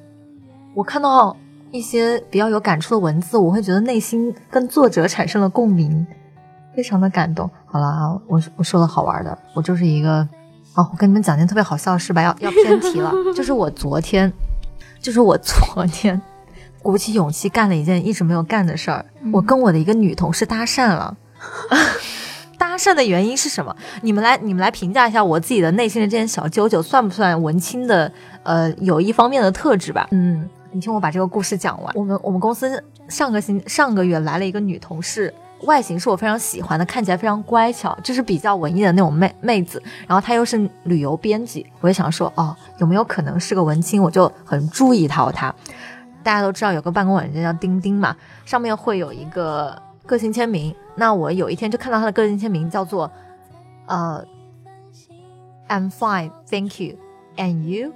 [0.74, 1.37] 我看到
[1.72, 6.06] 一些比较有感触的文字，我会觉得内心跟作者产生了共鸣，
[6.76, 7.50] 非常的感动。
[7.66, 10.18] 好了啊，我我说的好玩的，我就是一个
[10.76, 14.33] 哦，我跟你们讲件特别好笑的事吧，要要偏题了，就是我昨天，
[15.00, 16.20] 就是我昨天
[16.82, 21.16] 鼓起勇气干了一件一直没有干的事儿，我跟我的一个女同事搭讪了。
[22.58, 23.74] 搭讪的原因是什么？
[24.02, 28.10] 你们来，你们来评价一下我自己的内心的这件小九九，算不算文青的？
[28.42, 30.06] 呃，有一方面的特质吧。
[30.10, 31.90] 嗯，你听我把这个故事讲完。
[31.94, 39.82] 我们我们公司上个星上个月来了一个女同事，外形是我非常喜欢的，看起来非常乖巧，就是比较文艺的那种妹妹子。
[40.06, 44.02] 然后她又是旅游编辑，我就想说，哦，有没有可能是个文青？
[44.02, 45.54] 我就很注意到她。
[46.22, 49.80] 大家都知道有个办公软件叫钉钉嘛，上面会有一个。
[50.06, 53.09] 个性签名，那我有一天就看到他的个性签名叫做，
[53.87, 54.24] 呃
[55.68, 56.96] ，I'm fine, thank you.
[57.37, 57.92] And you？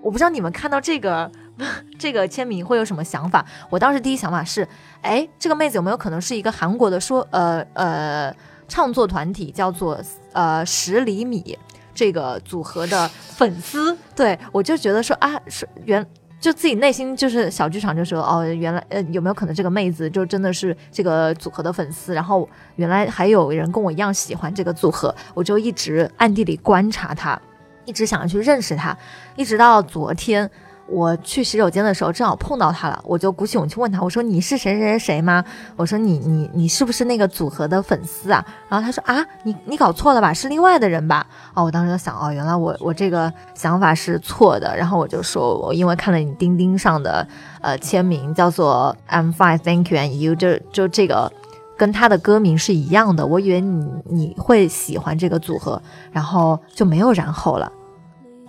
[0.00, 1.28] 我不知道你们看到这个
[1.98, 3.44] 这个签名会有什么想法？
[3.70, 4.68] 我当时第一想法是，
[5.00, 8.32] 哎，这个妹子有没有可能是一个韩国的说呃呃
[8.68, 10.00] 唱作团体，叫做
[10.34, 11.58] 呃十厘米
[11.92, 13.98] 这个组合的粉丝？
[14.14, 16.06] 对我就觉得说啊，是原
[16.40, 22.14] 就自己内心就是小剧场，就说哦，原来呃有没有可能这个妹子就真的是这个组合的粉丝？
[22.14, 27.40] 然后原来还有人跟我一样喜欢这个组合，我就一直暗地里观察她。
[27.84, 28.96] 一直想要去认识她，
[29.34, 30.48] 一直到昨天
[30.88, 35.44] 我去洗手间的时候，正好碰到他了，我就鼓起勇气问他，我说你是谁谁谁谁吗？
[35.76, 38.44] 我说你你你是不是那个组合的粉丝啊？
[38.68, 41.26] 然后他说啊，你你搞错了吧，是另外的人吧？
[41.54, 44.74] 哦，我当时就想，哦，原来我我这个想法是错的。
[44.76, 47.26] 然后我就说，我因为看了你钉钉上的
[47.60, 51.30] 呃签名，叫做 I'm fine, thank you and you，就就这个
[51.76, 57.70] 跟他的歌名是一样的，我以为你你会喜欢这个组合，然后就没有然后了。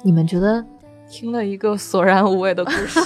[0.01, 0.63] 你们觉得
[1.09, 2.99] 听了一个索然无味的故事，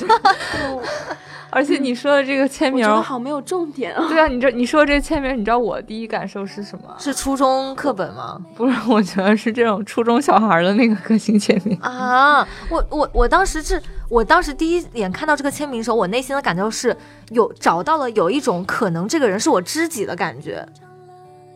[1.50, 4.06] 而且你说的这个签名好没有重点啊！
[4.10, 6.96] 对啊，你这你说这个签名，你知道我第一感受是什么？
[7.00, 8.38] 是初中课本吗？
[8.56, 12.48] 不是，我觉得是这种初中小孩的那个个性签名啊！
[12.70, 16.96] 我我我当时是我当时第一眼看到这个签名的时候，我内心的感受是
[17.30, 20.68] 有找到了有一种可能这个人是我知己的感觉，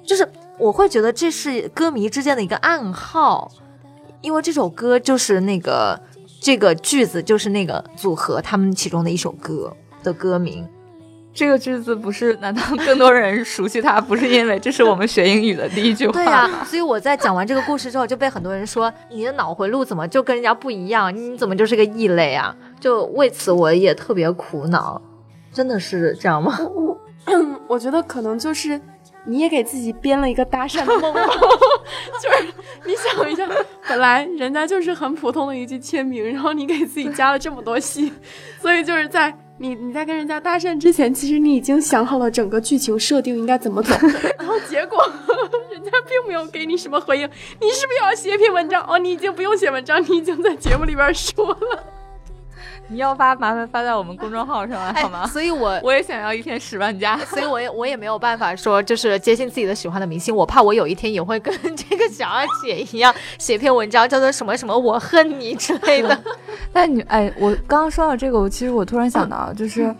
[0.05, 3.51] 就是我会觉得这是歌迷之间的一个暗号。
[4.21, 5.97] 因为这首歌就是那个
[6.47, 10.65] 这个句子就是那个组合他们其中的一首歌的歌名，
[11.33, 12.33] 这个句子不是？
[12.37, 16.13] 难道更多人熟悉它不是因为这是我们学英语的第一句话？
[16.13, 21.13] 对呀，所以我在讲完这个故事之后就被很多人说你的脑回路怎么就跟人家不一样？
[21.13, 22.55] 你怎么就是个异类啊？
[22.79, 25.01] 就为此我也特别苦恼，
[25.51, 26.57] 真的是这样吗？
[26.63, 26.97] 我
[27.67, 28.79] 我觉得可能就是。
[29.27, 31.13] 你也给自己编了一个搭讪的梦，
[32.21, 32.53] 就是
[32.85, 33.45] 你想一下，
[33.87, 38.11] 本来人家就是很普通的一句签名，然后你给自己加了这么多戏，
[38.61, 43.93] 所以就是在你你在跟人家搭讪之前，其实你已经想好了整个剧情设定应该怎么走，
[44.39, 45.03] 然后结果
[45.71, 48.81] 人家并没有给你什么回应，你是不是要写一篇文章？
[48.87, 51.83] 哦，你已经不用写文章，你已经在节目里边说了。
[52.89, 55.27] 你要发麻烦发在我们公众号上来好吗？
[55.27, 66.17] 所以，我 我也想要一天十万加，所以我也我也没有办法说就是接近自己的喜欢的明星，我怕我有一天也会跟这个小二姐一样 写篇文章，叫做什么什么我恨你之类的。
[66.71, 69.93] 但你哎，我刚刚说到这个，我其实我突然想到，就是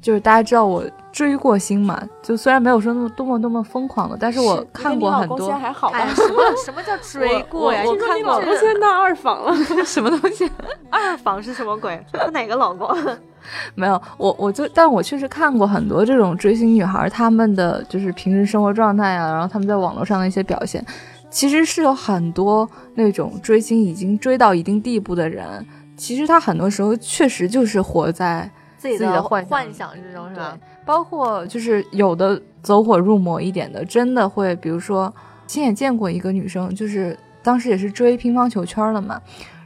[0.00, 0.84] 就是大家知道我。
[1.10, 2.00] 追过星嘛？
[2.22, 5.50] 就虽然没有说那么多么多么疯狂的，但是我看过很多。
[5.50, 6.06] 还好吧？
[6.14, 7.82] 什么什么叫追过呀？
[7.84, 9.52] 我看过，我现在当二房了。
[9.84, 10.48] 什么东西？
[10.90, 12.00] 二房是什么鬼？
[12.32, 12.88] 哪个老公？
[13.74, 20.84] 没有，我我就，但我确实看过很多这种追星女孩，她们的就是平时生活状态啊，然后她们在网络上的一些表现，
[21.30, 30.56] 其实是有很多那种追星已经追到一定地步的人，其实他很多时候确实就是活在自己的幻幻想之中，是吧？
[30.86, 35.12] 包括就是有的走火入魔一点的，真的会，比如说
[35.46, 39.20] 亲眼见过一个女生，就是当时也是追乒乓球圈了嘛，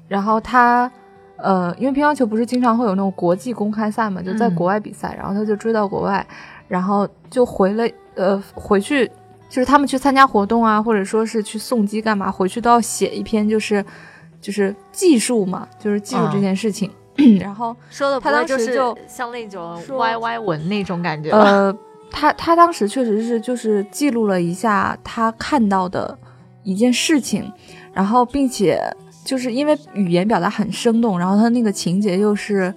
[0.08, 0.90] 然后她，
[1.36, 6.26] 呃，因为乒乓球不是经常会有那种国际公开赛嘛，就在国外比赛，然后她就追到国外，
[6.66, 9.06] 然后就回了，呃，回去
[9.48, 13.84] 就是他们去参加活动啊，或者说是去送机干嘛，回去都要写一篇，就是
[14.40, 16.90] 就是技术嘛，就是记录这件事情。
[17.40, 21.30] 然后说的，他当时就像那种歪歪文那种感觉。
[21.30, 21.74] 呃，
[22.10, 26.18] 他他当时确实是就是记录了一下他看到的
[26.62, 27.50] 一件事情，
[27.92, 28.80] 然后并且
[29.24, 32.72] 就是因为语言表达很生动，然后他那个情节又是，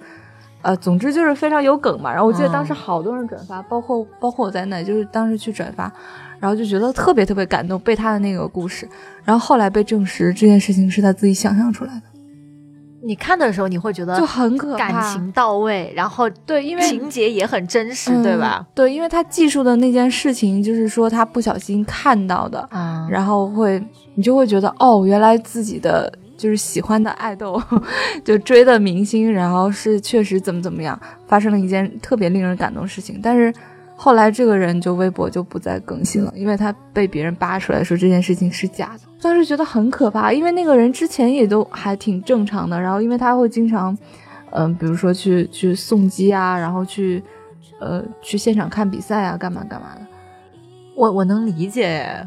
[0.62, 2.12] 呃，总之就是非常有梗嘛。
[2.12, 5.90] 然后我记得当时好多人转发，包括包括我在内，就是当时去转发，
[6.38, 8.88] 然后就觉得特别特别感动，被他的那个故事。
[9.24, 12.02] 然后后来被证实这件事情是他自己想象出来的。
[13.06, 18.66] 你看的时候，你会觉得就很可怕，感情到位，然后对，因为情节也很真实，对吧？
[18.74, 22.68] 对，因为他记述的那件事情，就是说他不小心看到的，
[23.08, 23.80] 然后会
[24.16, 27.62] 你就会觉得哦，原来自己的就是喜欢的爱豆，
[28.24, 33.52] 就追的明星，然后是确实怎么怎么样，发生了一件特别令人感动的事情，但是。
[33.98, 39.00] 后来这个人就微博就不再更新了，因为他被别人扒出来说这件事情是假的。
[39.20, 43.96] 当时觉得很可怕，因为那个人之前也都还挺正常的，然后因为他会经常，
[44.50, 47.22] 嗯，比如说去去送机啊，然后去，
[47.80, 50.02] 呃，去现场看比赛啊，干嘛干嘛的。
[50.94, 52.24] 我我能理解，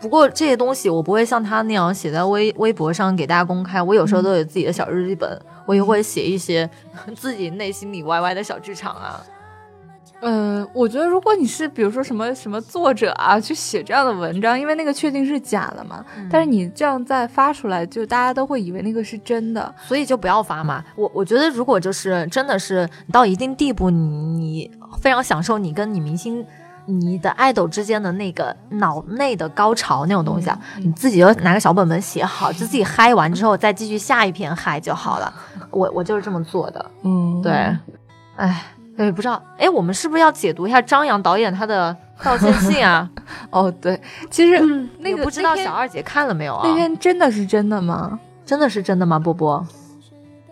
[0.00, 3.82] 不过这些东西我不会像他那样写在微微博上给大家公开。
[3.82, 6.70] 我有时候都有自己的小日记本，我也会写一些
[7.16, 9.20] 自己内心里歪歪的小剧场啊。
[10.24, 20.82] 嗯，我觉得如果你是比如说什么什么作者啊，去写这样的文章，因为那个确定是假的嘛，但是你这样再发出来，就大家都会以为那个是真的，所以就不要发嘛。
[20.94, 26.44] 我我觉得如果就是真的是到一定地步，你你非常享受你跟你明星。
[26.84, 35.32] 你的爱豆之间的那个脑内的高潮那种东西啊，你自己就拿个小本本写好，就自己嗨完之后再继续下一篇嗨就好了。
[35.70, 37.52] 我我就是这么做的，嗯，对，
[38.34, 38.64] 哎。
[39.02, 43.08] 哎，不知道，哎，我们是不是要解读一下张扬导演他的道歉信啊？
[43.50, 44.60] 哦，对，其实
[44.98, 46.62] 那个不知道小二姐看了没有啊？
[46.64, 48.18] 那篇真的是真的吗？
[48.46, 49.18] 真的是真的吗？
[49.18, 49.66] 波波？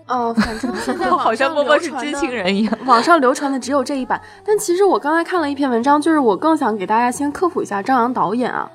[0.09, 2.79] 哦，反正现在 好像波波是知情人一样。
[2.87, 8.69] 网上流传的只有这一版，但其实我刚才看了一篇文章，就是我更想给大家先科普一下张扬导演啊，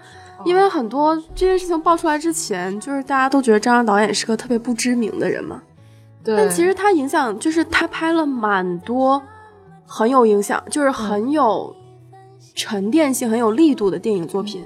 [0.45, 5.61] 因为很多这件事情爆出来之前，就是大家都觉得张扬导演是个特别不知名的人嘛。
[6.23, 6.38] 对。
[6.38, 9.21] 但其实他影响，就是他拍了蛮多。
[9.85, 11.75] 很有影响，就是很有
[12.53, 14.65] 沉淀性、很有力度的电影作品。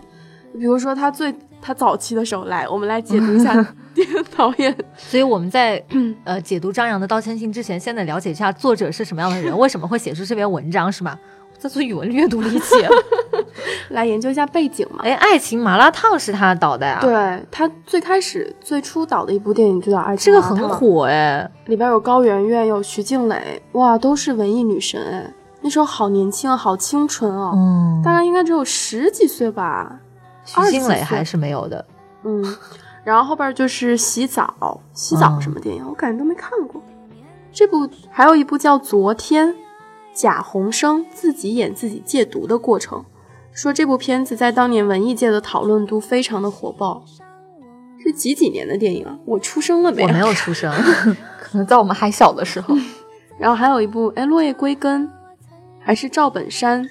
[0.53, 3.53] 比如说他最他早期的时候，来我们来解读一下
[3.93, 4.75] 电影导演。
[4.97, 5.83] 所以我们在
[6.23, 11.19] 呃解读张扬的道歉信之前，先得了解一下作者是什么样的人，为什么会写出这篇文章，是吗？
[11.59, 12.89] 在做语文阅读理解，
[13.89, 15.03] 来研究一下背景嘛。
[15.03, 16.99] 哎，爱情麻辣烫是他导的呀？
[17.01, 25.33] 对他最开始最初导的一部电影就叫《爱情》，这个很火哎，里边有高圆圆，有徐静蕾，哇，都是文艺女神哎。
[25.61, 29.99] 那时候好年轻啊，好清纯哦，嗯，大概应该只有十几岁吧。
[30.45, 31.85] 徐静蕾还是没有的，
[32.23, 32.55] 嗯。
[33.03, 35.83] 然后后边就是洗澡，洗澡什么电影？
[35.85, 36.81] 我感觉都没看过。
[37.51, 39.47] 这部还有一部叫《昨天》。
[40.19, 43.05] 贾宏声自己演自己戒毒的过程，
[43.53, 47.05] 说这部片子在当年文艺界的讨论度非常的火爆。
[48.03, 49.17] 是几几年的电影啊？
[49.23, 50.03] 我出生了没？
[50.03, 50.69] 我没有出生，
[51.39, 52.75] 可能在我们还小的时候。
[53.39, 55.07] 然后还有一部《哎落叶归根》，
[55.79, 56.85] 还是赵本山、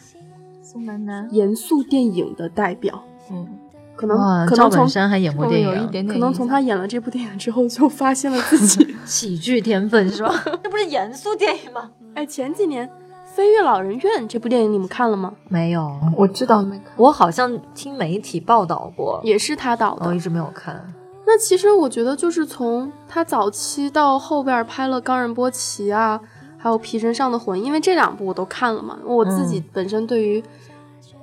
[0.63, 3.05] 宋丹丹严肃电影的代表。
[3.31, 3.47] 嗯，
[3.95, 10.33] 可能可能从还演过电影，可能从他演了这部电影之后，就发现了自己 喜剧天分，是吧？
[10.63, 11.91] 这不是严肃电影吗？
[12.15, 12.89] 哎，前几年。
[13.39, 15.33] 《飞越老人院》这部电影你们看了吗？
[15.47, 16.87] 没有，我知道没看。
[16.97, 20.93] 我好像听媒体报道过，也是他导的，我一直没有看。
[21.25, 26.21] 那其实我觉得，就是从他早期到后边拍了《冈仁波齐》啊，
[26.57, 28.99] 还有《皮身上的魂》，因为这两部我都看了嘛。
[29.05, 30.43] 我自己本身对于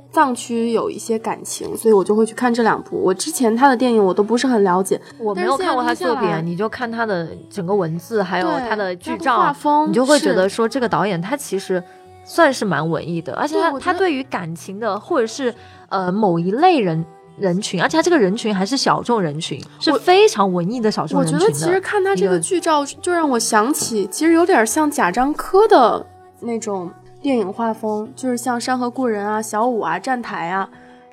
[0.10, 2.96] 藏区有一些感情，所以我就会去看这两部。
[2.96, 9.54] 我之前他的电影我都不是很了解，我没有看过他作品，你就看他的整个文字，还有他的剧照，
[9.86, 11.84] 你就会觉得说这个导演他其实。
[12.26, 15.54] 算是蛮文艺的，而且他他对于感情的，或者是
[15.90, 17.06] 呃某一类人
[17.38, 21.38] 人群，而且他这个人群还是小众人群，是非常文艺的小众人群。
[21.38, 26.04] 我觉得其实看他这个剧照，就让我想起，其实有点像贾樟柯的
[26.40, 26.90] 那种
[27.22, 30.68] 电影画风，就是像《山河故人》啊、小五啊、站台啊，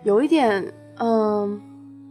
[0.05, 1.61] 有一点嗯，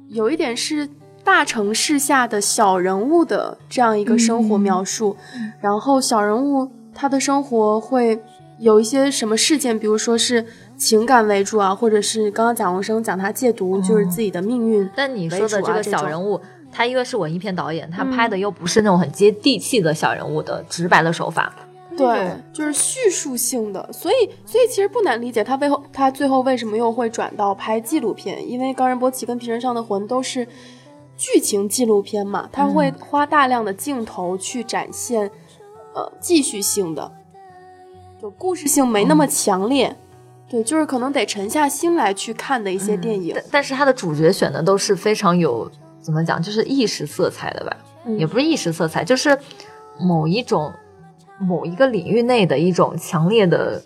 [0.09, 0.87] 有一点是
[1.23, 5.17] 大城市下的小人物的这样一个生活描述，
[5.59, 8.21] 然后小人物他的生活会。
[8.61, 10.45] 有一些什么事件，比如说是
[10.77, 14.87] 情感为主啊，或者是刚刚蒋宏生讲他戒毒，就是自己的命运。
[14.95, 16.39] 但你说的这个小人物，
[16.71, 21.51] 他一个是文艺片导演，他拍的又不是那种很接地气的小人物的直白的手法，
[21.97, 23.89] 对，就是叙述性的。
[23.91, 30.47] 所以，所以其实不难理解他背后，他最后为什么又会转到拍纪录片，因为《冈仁波齐》跟《皮身上的魂》都是
[31.17, 35.31] 剧情纪录片嘛，他会花大量的镜头去展现，
[35.95, 37.11] 呃，继续性的。
[38.21, 39.95] 就故事性没那么强烈，
[40.47, 43.35] 对，就是可能得沉下心来去看的一些电影。
[43.49, 45.67] 但是他的主角选的都是非常有
[46.01, 47.75] 怎么讲，就是意识色彩的吧？
[48.19, 49.35] 也不是意识色彩，就是
[49.99, 50.71] 某一种
[51.39, 53.81] 某一个领域内的一种强烈的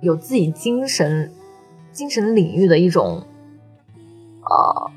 [0.00, 1.32] 有自己精神
[1.90, 3.20] 精神领域的一种
[4.44, 4.90] 呃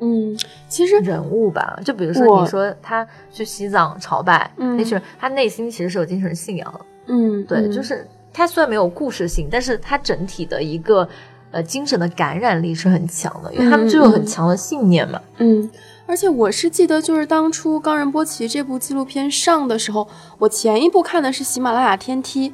[0.00, 0.34] 嗯，
[0.66, 1.78] 其实人物吧。
[1.84, 6.80] 就比如说你说他去西藏朝拜，那是他内心其实是有精神信仰的。
[7.06, 11.08] 嗯，对，就是它虽然没有故事性，但是它整体的一个
[11.50, 15.20] 呃精神的感染力是很强的，因为他们就有很强的信念嘛。
[15.38, 15.70] 嗯，
[16.06, 20.06] 而且我是记得，就是当初《冈仁波齐》这部纪录片上的时候，
[20.38, 22.50] 我前一部看的是《喜马拉雅天梯》，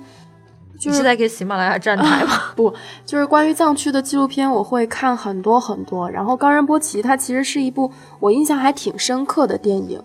[0.79, 2.53] 就是在给喜马拉雅站台吗？
[2.55, 2.73] 不，
[3.07, 6.11] 就是关于藏区的纪录片，我会看很多很多。
[6.11, 7.91] 然后《冈仁波齐》它其实是一部
[8.21, 10.03] 我印象还挺深刻的电影，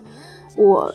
[0.56, 0.92] 我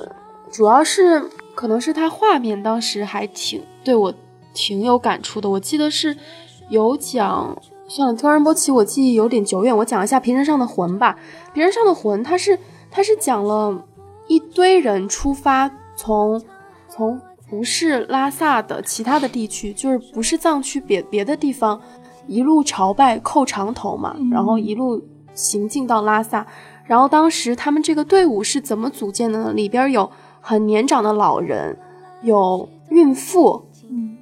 [0.51, 1.23] 主要是。
[1.55, 4.13] 可能是他画面当时还挺对我
[4.53, 5.49] 挺有感触的。
[5.49, 6.15] 我记得是
[6.69, 7.55] 有讲，
[7.87, 9.75] 算了，冈仁波齐，我记忆有点久远。
[9.77, 11.17] 我讲一下《皮身上的魂》吧，
[11.53, 12.57] 《皮身上的魂》它是
[12.89, 13.85] 它是讲了
[14.27, 16.41] 一堆人出发从
[16.87, 21.79] 从不是拉萨的其他的地区，就是不是藏区别别的地方，
[22.25, 24.99] 一路朝拜叩长头嘛，然后一路
[25.35, 26.45] 行进到拉萨。
[26.85, 29.53] 然后当时他们这个队伍是怎么组建的呢？
[29.53, 30.09] 里边有
[30.45, 31.77] 很年长的老人，
[32.21, 34.17] 有孕妇，嗯，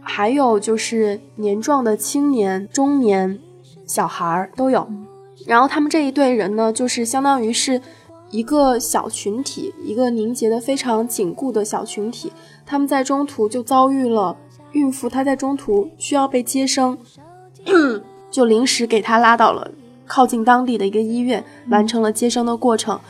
[0.00, 3.40] 还有就是年壮的青年、中年、
[3.84, 4.86] 小孩儿都有。
[5.44, 7.82] 然后他们这一队人呢，就是相当于是
[8.30, 12.32] 一个小群体，一个凝结的非常紧固的小群体。
[12.64, 14.36] 他们在中途就遭遇了
[14.70, 16.96] 孕妇，她在中途需要被接生，
[18.30, 19.72] 就临时给她拉到了。
[20.06, 23.00] 靠近当地的一个医院，完成了接生的过程。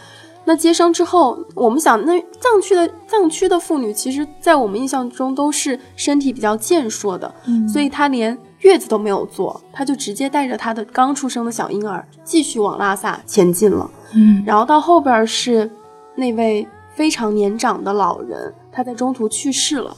[0.45, 13.91] 那接生之后，我们想，那藏区的藏区的妇女，其实，在我们印象中都是身体比较健硕的，嗯所以她连月子都没有坐，她就直接带着她的刚出生的小婴儿，继续往拉萨前进了。
[14.15, 15.71] 嗯然后到后边是
[16.17, 19.97] 那位非常年长的老人，他在中途去世了，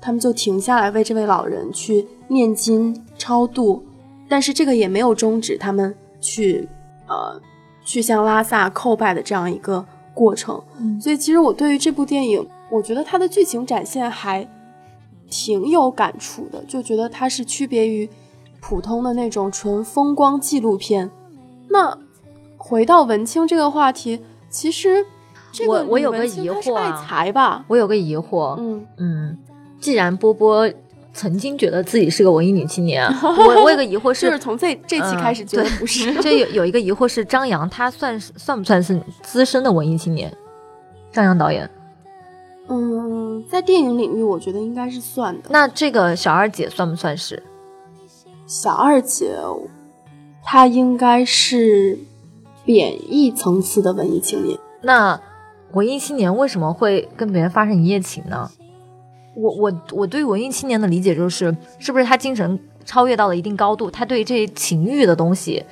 [0.00, 3.82] 他们就停下来为这位老人去念经超度，
[4.28, 6.68] 但是这个也没有终止他们去
[7.06, 7.40] 呃
[7.86, 9.82] 去向拉萨叩拜的这样一个
[10.12, 10.62] 过程。
[10.78, 14.46] 嗯所以其实我对于这部电影，我觉得它的剧情展现还
[15.30, 18.06] 挺有感触的，就觉得它是区别于
[18.60, 21.10] 普通的那种纯风光纪录片。
[21.68, 21.96] 那
[22.56, 24.20] 回到文青这个话题，
[24.50, 25.04] 其实
[25.52, 27.64] 这个我我有个疑惑啊财吧？
[27.68, 29.38] 我有个疑惑，嗯，嗯，
[29.80, 30.68] 既然波波
[31.16, 36.14] 曾经觉得自己是个文艺女青年， 我我有个疑惑是，就是是从这这期嗯开始觉得对不是。
[36.16, 40.30] 这有有一个疑惑是张扬，他算是算不算是资深的文艺青年？
[41.10, 41.68] 张扬导演，
[42.68, 45.48] 嗯，在电影领域，我觉得应该是算的。
[45.48, 47.42] 那这个小二姐算不算是？
[48.46, 49.34] 小二姐，
[50.44, 51.98] 她应该是
[52.66, 54.58] 贬义层次的文艺青年。
[54.82, 55.18] 那
[55.72, 58.50] 文艺青年为什么会跟别人发生一夜情呢？
[59.36, 65.62] 我我我对文艺青年的理解就是，是不是他精神超越到了一定高度，他对这情欲的东西，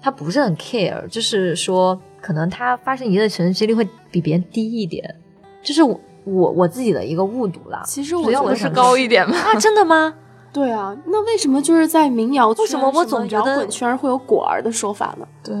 [0.00, 5.14] 他不是很 care，就是说，可能他发生一夜情的几率会比别人低一点，
[5.62, 7.82] 这是我我我自己的一个误读啦。
[7.84, 9.36] 其实我主要觉得是高一点吗？
[9.36, 10.14] 啊，真的吗？
[10.50, 15.26] 对啊，那为什么就是在民谣圈、为什么我总觉得摇滚圈会有果儿的说法呢？
[15.42, 15.54] 对，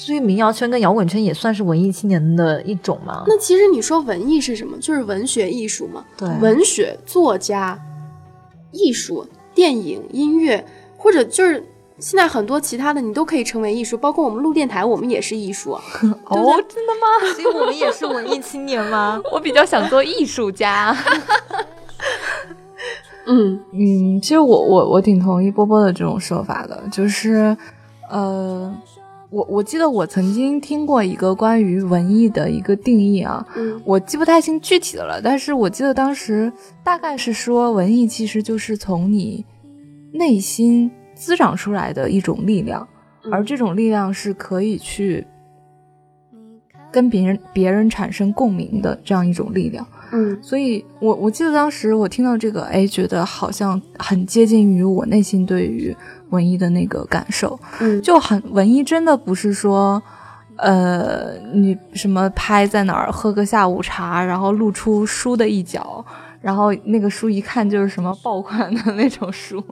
[0.00, 3.24] 所以民谣圈跟摇滚圈也算是文艺青年的一种吗？
[3.26, 4.78] 那其实你说文艺是什么？
[4.78, 6.04] 就是文学艺术嘛。
[6.16, 7.76] 对文学、作家、
[8.70, 10.64] 艺术、电影、音乐，
[10.96, 11.60] 或者就是
[11.98, 13.98] 现在很多其他的，你都可以称为艺术。
[13.98, 15.82] 包括我们录电台，我们也是艺术啊。
[16.30, 17.34] 哦，真的吗？
[17.34, 19.20] 所以我们也是文艺青年吗？
[19.34, 20.96] 我比较想做艺术家。
[23.26, 27.54] 嗯嗯，其实我我我挺同意波波的这种说法的，就是，
[28.08, 28.72] 呃，
[29.30, 36.50] 我我记得我曾经听过一个关于文艺的一个定义啊，嗯我记不太清具体的了，但是我记得当时
[36.82, 39.44] 大概是说，文艺其实就是从你
[40.12, 42.88] 内心滋长出来的一种力量，
[43.24, 45.26] 嗯而这种力量是可以去
[46.90, 49.86] 跟别人别人产生共鸣的这样一种力量。
[50.10, 55.94] 嗯所以我我记得当时我听到这个，哎，觉得好像很接近于我内心对于
[56.30, 60.02] 文艺的那个感受，嗯，就很文艺，真的不是说，
[60.56, 66.04] 呃，你什么拍在哪儿喝个下午茶，然后露出书的一角，
[66.40, 69.62] 然后那个书一看就是什么爆款的那种书，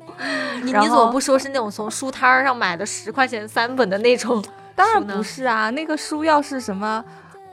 [0.62, 4.42] 你你怎么不说是那种从书摊儿上买的十块钱三本的那种？
[4.74, 7.02] 当然不是啊，那个书要是什么。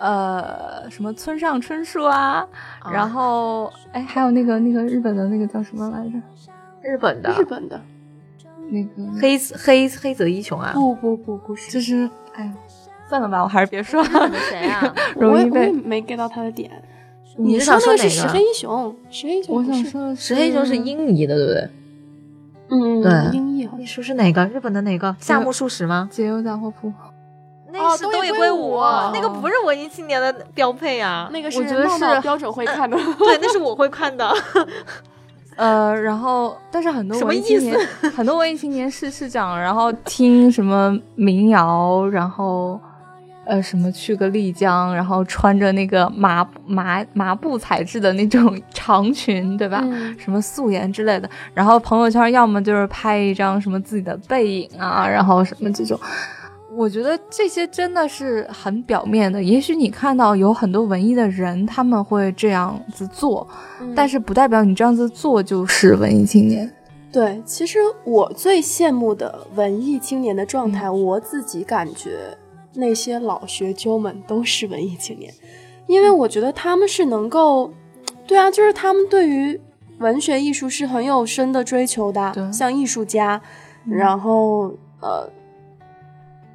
[0.03, 2.45] 呃，什么村上春树啊，
[2.81, 6.19] 啊然后哎，还有那个那个日本的那个叫什么来着？
[6.81, 7.79] 日本的日本的
[8.69, 12.53] 那个黑黑黑泽一雄啊，不不不不是，就是，哎呀，
[13.07, 14.93] 算了吧，我还是别说了，谁啊？
[15.15, 15.71] 我也容易被。
[15.71, 16.69] 没 get 到他的点。
[17.37, 21.69] 你是说想说哪个那个是石黑一雄，石黑一雄我想说的石黑一雄是英译的，对不对？
[22.69, 24.45] 嗯对英译你说是哪个？
[24.47, 25.15] 日本的哪个？
[25.19, 26.09] 夏目漱石吗？
[26.11, 26.91] 解忧杂货铺，
[27.75, 28.79] 那是东野圭吾，
[29.11, 31.27] 那个不是文艺青年的标配啊。
[31.33, 32.95] 那个是我觉得闹闹是标准会看的。
[33.17, 34.31] 对，那是我会看的。
[35.57, 37.77] 呃，然后但是很多文艺青年，
[38.15, 42.79] 很多文艺青年是是讲，然后听什么民谣，然后
[43.45, 49.81] 呃什么去个丽江，然后穿着那个麻麻麻布材质的那种 长裙，对吧？
[49.83, 55.99] 嗯什么素颜之类的，然后朋友圈要么就是拍一张什么自己的背影啊，然后什么这种。
[56.75, 63.47] 我觉得这些真的是很表面的，也许你看到有很多文艺的人他们会这样子做，
[63.95, 66.71] 但是不代表你这样子做就是文艺青年。
[67.11, 72.35] 对，其实我最羡慕的文艺青年的状态，我自己感觉
[72.73, 75.31] 那些老学究们都是文艺青年，
[75.85, 77.71] 因为我觉得他们是能够
[78.25, 79.61] 对啊，就是他们对于
[79.99, 83.39] 文学艺术是很有深的追求的，像艺术家，
[83.85, 85.29] 然后呃，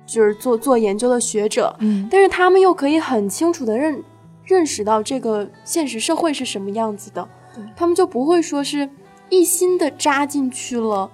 [0.09, 2.09] 就是做做研究的学者，嗯。
[2.11, 4.03] 但是他们又可以很清楚的认
[4.45, 7.29] 认识到这个现实社会是什么样子的，
[7.77, 8.89] 他们就不会说是
[9.29, 11.11] 一心的扎进去了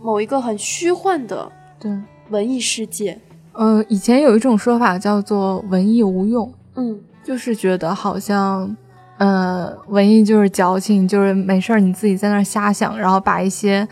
[0.00, 1.92] 某一个很虚幻的对，
[2.30, 3.20] 文艺世界。
[3.52, 7.00] 呃，以前有一种说法叫做文艺无用，嗯。
[7.22, 8.76] 就是觉得好像，
[9.16, 13.88] 呃，文艺就是矫情，就是没事儿你自己在那儿瞎想，然后把一些，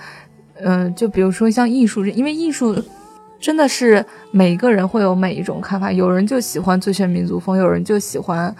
[0.57, 2.77] 嗯、就比如说像艺术，因为艺术
[3.43, 8.55] 真的是每一个人会有每一种看法，有人就喜欢最炫民族风，有人就喜欢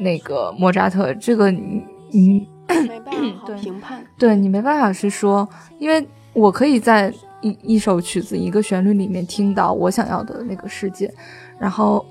[0.00, 4.04] 那个莫扎特，这个你你没办法评判。
[4.18, 5.48] 对你没办法是说，
[5.78, 7.10] 因为我可以在
[7.40, 11.10] 一一首曲子一个旋律里面听到我想要的那个世界，
[11.58, 12.04] 然后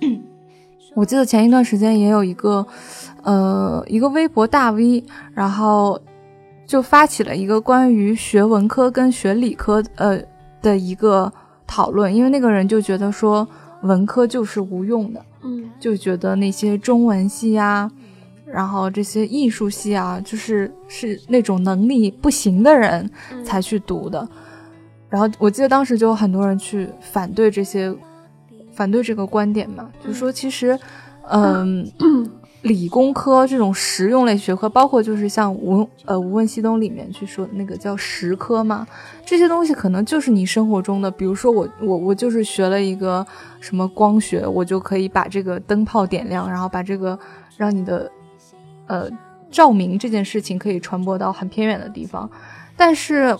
[0.94, 2.66] 我记得前一段时间也有一个
[3.22, 5.98] 呃一个微博大 V，然后
[6.66, 10.20] 就发起了一个关于学文科跟学理科呃
[10.62, 11.32] 的一个
[11.66, 13.46] 讨论，因为那个人就觉得说
[13.82, 17.90] 文科就是无用的，嗯就觉得那些中文系啊，
[18.44, 24.28] 然后这些艺术系啊，就是是那种能力不行的人嗯才去读的。
[25.08, 27.92] 然后我记得当时就有很多人去反对这些，
[28.72, 30.78] 反对这个观点嘛，就说其实，
[31.28, 31.84] 嗯，
[32.62, 38.86] 理工科这种实用类学科，包括就是像无呃无问西东里面去说的那个叫实科嘛，
[39.24, 43.26] 这些东西可能就是你生活中的，比如说我我我就是学了一个
[43.60, 47.18] 什么光学，我就可以把这个灯泡点亮，然后把这个
[47.56, 48.10] 让你的
[48.86, 49.08] 呃
[49.50, 52.30] 照明这件事情可以传播到很偏远的地方，
[52.76, 53.34] 但是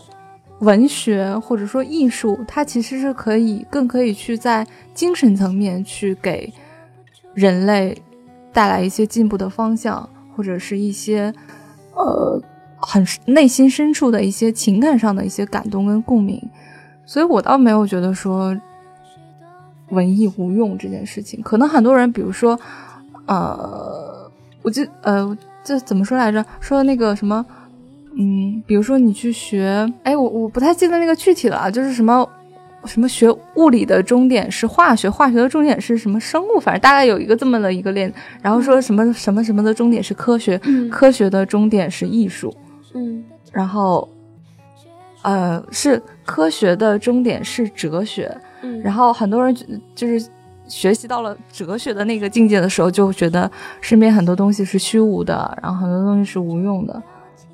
[0.60, 6.52] 文学或者说艺术，它其实是可以更可以去在精神层面去给
[7.34, 7.96] 人类
[8.52, 11.32] 带来一些进步的方向，或者是一些
[11.94, 12.40] 呃
[12.76, 16.42] 很内心深处的一些情感上的一些感动跟共鸣，
[17.04, 18.56] 所以我倒没有觉得说
[19.90, 21.42] 文艺无用这件事情。
[21.42, 22.58] 可能很多人，比如说，
[23.26, 24.30] 呃，
[24.62, 26.44] 我记呃这怎么说来着？
[26.60, 27.44] 说那个什么。
[28.18, 32.28] 嗯，比如说你去学，哎，我我不太记得那个具体了，就是什么
[32.84, 38.12] 什么学物理的终点是化学，化学的终点是什么生物，反正大概有一个这么的一个链，
[38.42, 40.88] 然后说什么什么什么的终点是科学，嗯。
[40.90, 42.54] 科学的终点是艺术，
[42.94, 43.22] 嗯。
[43.52, 44.08] 然后
[45.22, 50.26] 呃是科学的终点是哲学，嗯，然后很多人就就是
[50.66, 53.50] 学习到了哲学的那个境界的时候，就觉得
[53.80, 57.02] 身边很多东西是虚无的，然后很多东西是无用的。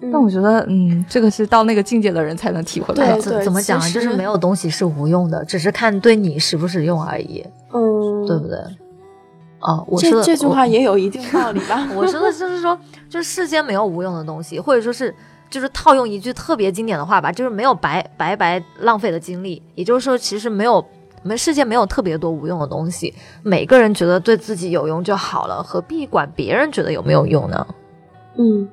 [0.07, 3.21] 嗯但我觉得，嗯，这个是到那个境界的人才能体会到对。
[3.21, 3.89] 怎怎么讲啊？
[3.89, 8.59] 就是没有东西是无用的，只是看对你实不实用而已，嗯，对不对？
[9.61, 11.89] 哦，我说的这这句话也有一定道理吧？
[11.97, 12.79] 我说的就是说，
[13.09, 15.13] 就是世间没有无用的东西，或者说是
[15.51, 19.61] 就是套用一句特别经典的话吧，就是没有白白白浪费的精力。
[19.75, 20.85] 也就是说，其实没有
[21.23, 27.67] 没世界没有特别多无用的东西，每个人觉得对自己有用就好了，何必管别人觉得有没有用呢？
[28.39, 28.69] 嗯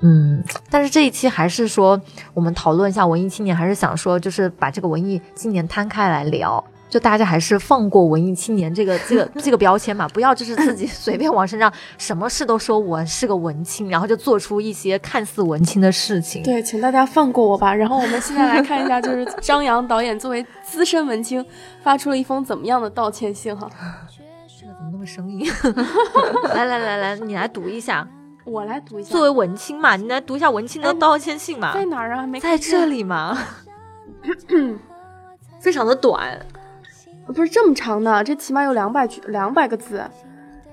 [0.00, 2.00] 嗯，但是这一期还是说，
[2.34, 6.62] 我们讨论一下文艺青年，还是想说，就是把这个文艺青年摊开来聊。
[6.88, 16.44] 就大家还是放过文艺青年这个 这个这个标签嘛，不要就是自己随便往身上什么事都说我是个文青，然后就做出一些看似文青的事情。
[16.44, 17.74] 对，请大家放过我吧。
[17.74, 21.44] 然后我们现在来看一下，就是张扬导演作为资深文青，
[21.82, 23.68] 发出了一封怎么样的道歉信哈？
[24.60, 25.44] 这个怎么那么生硬？
[26.54, 28.06] 来来来来，你来读一下。
[28.46, 29.10] 我来读一下。
[29.10, 31.74] 作为文青嘛，你来读一下文青的哎道歉信嘛。
[31.74, 32.26] 在哪儿啊？
[32.26, 33.36] 没在这里嘛，
[35.60, 36.38] 非常的短。
[37.34, 40.02] 不是这么长的，这起码有两百句两百个字。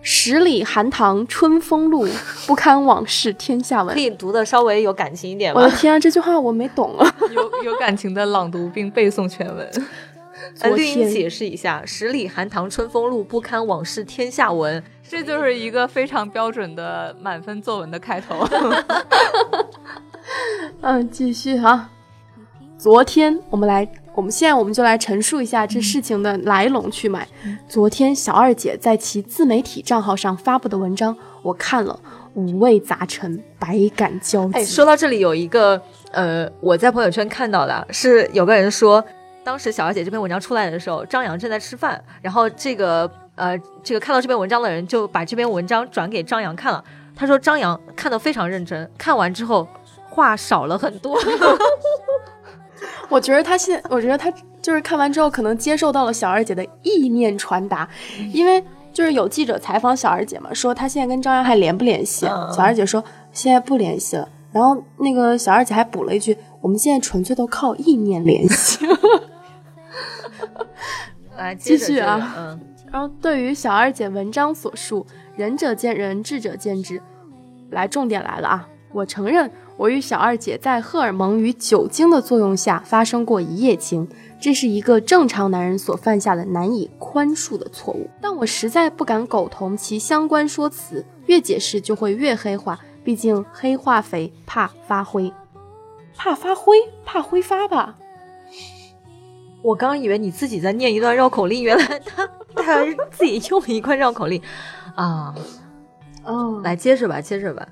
[0.05, 2.05] 十里寒塘春风路，
[2.45, 3.99] 不堪往事天下闻可。
[4.01, 5.75] 以读的稍微有感情一点吗我的？
[5.77, 7.15] 天啊，这句话我没懂啊！
[7.31, 9.67] 有有感情的朗读并背诵全文。
[10.59, 14.83] 呃，昨天绿茵解释一下：“十里寒塘春风路，不堪往事天下闻。
[15.07, 18.47] 这就是一个非常标准的满分作文的开头。
[20.81, 21.89] 嗯，继续哈。
[22.77, 27.25] 昨天我们来，我们现在我们就来陈述一下这事情的来龙去脉。
[27.69, 31.97] 昨天小二姐在其自媒体账号上发布的文章，我看了，
[32.33, 34.53] 五味杂陈，百感交”集。
[34.55, 35.81] 哎，说到这里，有一个
[36.11, 39.01] 呃，我在朋友圈看到的是有个人说，
[39.45, 46.83] 当时小二姐这篇文章出来的时候，张扬正在吃饭，然后这个呃，这个看到这篇文章的人就把这篇文章转给张扬看了。
[47.15, 49.67] 他说张扬看得非常认真，看完之后
[50.09, 51.19] 话少了很多。
[53.09, 54.31] 我觉得他现，我觉得他
[54.61, 57.87] 就是看完之后，可能接受到了小二姐的意念传达，
[58.31, 62.25] 因为就是有记者采访小二姐嘛，说她现在跟张扬还联不联系？
[62.27, 64.27] 嗯小二姐说现在不联系了。
[64.51, 68.85] 然后那个小二姐还补了一句：“我们现在纯粹都靠意念联系。
[71.37, 72.59] 来继续啊嗯，”
[72.93, 75.03] 然后对于小二姐文章所述，
[75.35, 77.01] 仁者见仁，智者见智。
[77.71, 78.69] 来，重点来了啊！
[78.91, 84.07] 我承认，我与小二姐在荷尔蒙与酒精的作用下发生过一夜情，
[84.39, 88.07] 这是一个正常男人所犯下的难以宽恕的错误。
[88.21, 95.33] 但我实在不敢苟同其相关说辞，越解释就会越黑化，毕竟黑化肥怕发灰，
[96.15, 97.97] 怕发灰，怕挥发吧？
[99.63, 104.41] 我刚以为你自己在念一段绕口令，原来他他自己用了一块绕口令
[104.95, 105.33] 啊！
[106.23, 107.67] 哦来接着吧，接着吧。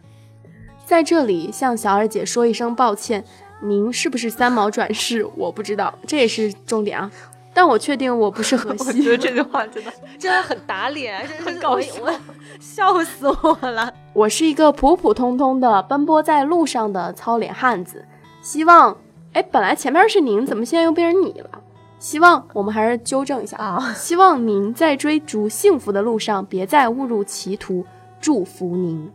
[0.86, 3.24] 在这里向小二姐说一声抱歉，
[3.62, 5.26] 您是不是三毛转世？
[5.36, 7.10] 我不知道，这也是重点啊。
[7.54, 9.18] 但我确定我不是 荷西这。
[9.18, 12.14] 句话真的 真的很打脸，真很搞笑，我
[12.60, 13.94] 笑死我了。
[14.14, 18.06] 我是一个普普通通的奔波在路上的糙脸汉子。
[18.42, 18.98] 希望，
[19.34, 21.61] 哎，本来前面是您，怎么现在又变成你了？
[22.02, 23.94] 希望我们还是纠正一下啊！
[23.94, 27.86] 希望您在追逐幸福的路上，别再误入歧途。
[28.20, 29.08] 祝福您，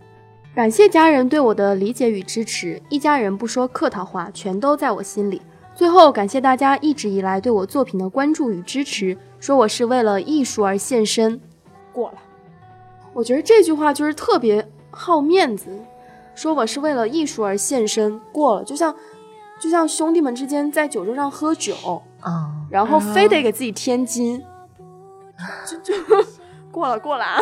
[0.55, 2.81] 感谢家人对我的理解与支持。
[2.89, 5.43] 一家人不说客套话，全都在我心里。
[5.75, 11.41] 最后，感谢大家一直以来对我作品的关注与支持，说我是为了艺术而献身。
[11.93, 12.19] 过了，
[13.13, 15.77] 我觉得这句话就是特别好面子，
[16.37, 18.21] 说我是为了艺术而献身。
[18.31, 18.95] 过了，就像
[19.59, 24.43] 就像兄弟们之间在酒桌上喝酒，啊，然后非得给自己添金，
[25.67, 25.95] 就就
[26.73, 27.41] 过了过了啊！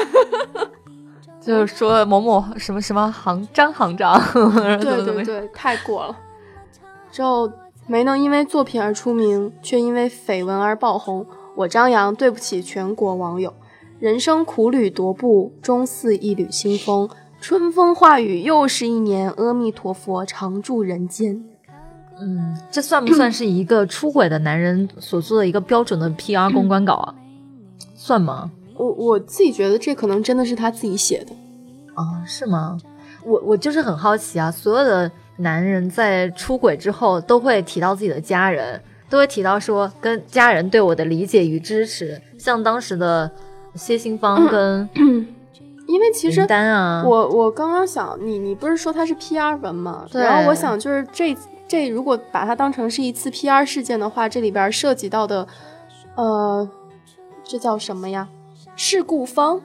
[1.41, 4.18] 就是说某某什么什么行张行长，
[4.81, 6.16] 对对对，太过了。
[7.11, 7.51] 之后
[7.87, 11.27] 没能因为作品而出名，却因为绯闻而爆红。
[11.57, 13.55] 我张扬对不起全国网友。
[14.01, 17.09] 人生苦旅踱步，终似一缕清风。
[17.41, 19.31] 春风化雨，又是一年。
[19.31, 21.45] 阿弥陀佛，常驻人间。
[22.21, 27.15] 嗯，这算不算是一个出轨的男人所做的一个标准的 PR 公关稿啊？
[27.95, 28.51] 算吗？
[28.77, 31.33] 我我自己觉得这可能真的是他自己写的。
[31.95, 32.79] 啊，是吗？
[33.25, 43.31] 我我就是很好奇啊，所有的男人在出轨之后都会提到自己的家人，都会提到说跟家人对我的理解与支持，像当时的
[43.75, 44.89] 谢杏芳跟
[45.87, 46.47] 因为其实
[47.05, 50.07] 我我刚刚想，你你不是说他是 PR 文吗？
[50.11, 51.37] 对然后我想就是这
[51.67, 55.47] 这如果把它当成是一次 PR 事件的话，这里边涉及到的，
[56.17, 56.69] 呃，
[57.43, 58.29] 这叫什么呀？
[58.77, 59.61] 事故方，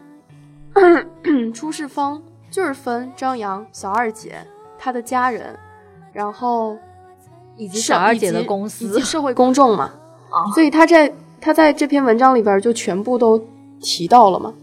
[1.54, 4.36] 出事方就是分张扬、小二姐、
[4.78, 5.58] 她的家人，
[6.14, 6.78] 然后
[7.58, 9.86] 以及小二姐的公司以及社会 公众嘛。
[10.30, 13.44] 啊所以他在他在这篇文章里边就全部都
[13.82, 14.54] 提到了嘛，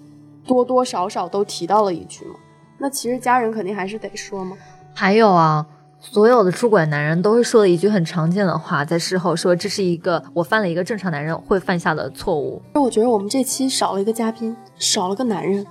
[0.47, 2.37] 多多少少都提到了一句嘛。
[2.79, 4.57] 那其实家人肯定还是得说嘛。
[4.95, 5.67] 还有啊，
[6.11, 15.67] 所有的出轨男人都会说的一句很常见的话，在事后说这是一个我犯了一个正常男人会犯下的错误，我觉得我们这期少了一个嘉宾，少了个男人。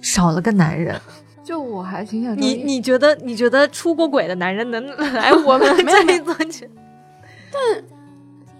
[0.00, 0.98] 少了个男人。
[1.44, 6.68] 就我还挺想你你觉得你觉得出过轨的男人能来 我们这里做去？
[7.52, 7.84] 但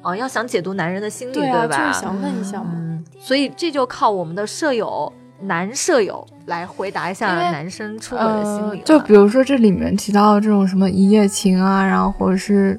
[0.02, 1.88] 哦，要想解读男人的心理，对啊，吧？
[1.88, 2.72] 就是想问一下嘛。
[2.74, 5.10] 嗯，所以这就靠我们的舍友
[5.40, 8.84] 男舍友来回答一下男生出轨的心理、呃。
[8.84, 12.78] 就比如说这里面提到这种什么一夜情啊，然后或者是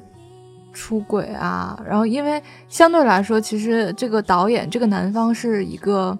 [0.72, 6.18] 出轨啊，然后因为相对来说，其实这个导演这个男方是一个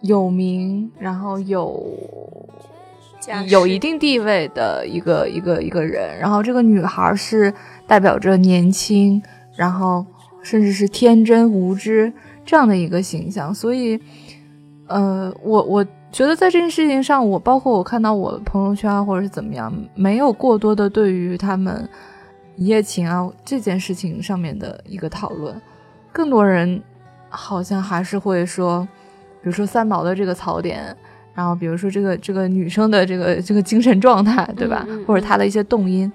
[0.00, 1.84] 有名，然后有
[3.48, 7.52] 有一定地位的一个一个一个人，然后这个女孩是
[7.86, 9.20] 代表着年轻，
[9.56, 10.06] 然后
[10.42, 12.12] 甚至是天真无知
[12.44, 14.00] 这样的一个形象，所以，
[14.86, 21.88] 呃，我我觉得在这件事情上，我包括我看到我朋友圈啊或者是怎么样，没有过多的对于他们
[22.56, 25.60] 一夜情啊这件事情上面的一个讨论，
[26.12, 26.82] 更多人
[27.28, 28.86] 好像还是会说，
[29.42, 30.96] 比如说三毛的这个槽点。
[31.34, 34.86] 然后，比如说这个这个女生的这个这个精神状态，对吧？
[34.88, 36.10] 嗯嗯或者她的一些动因，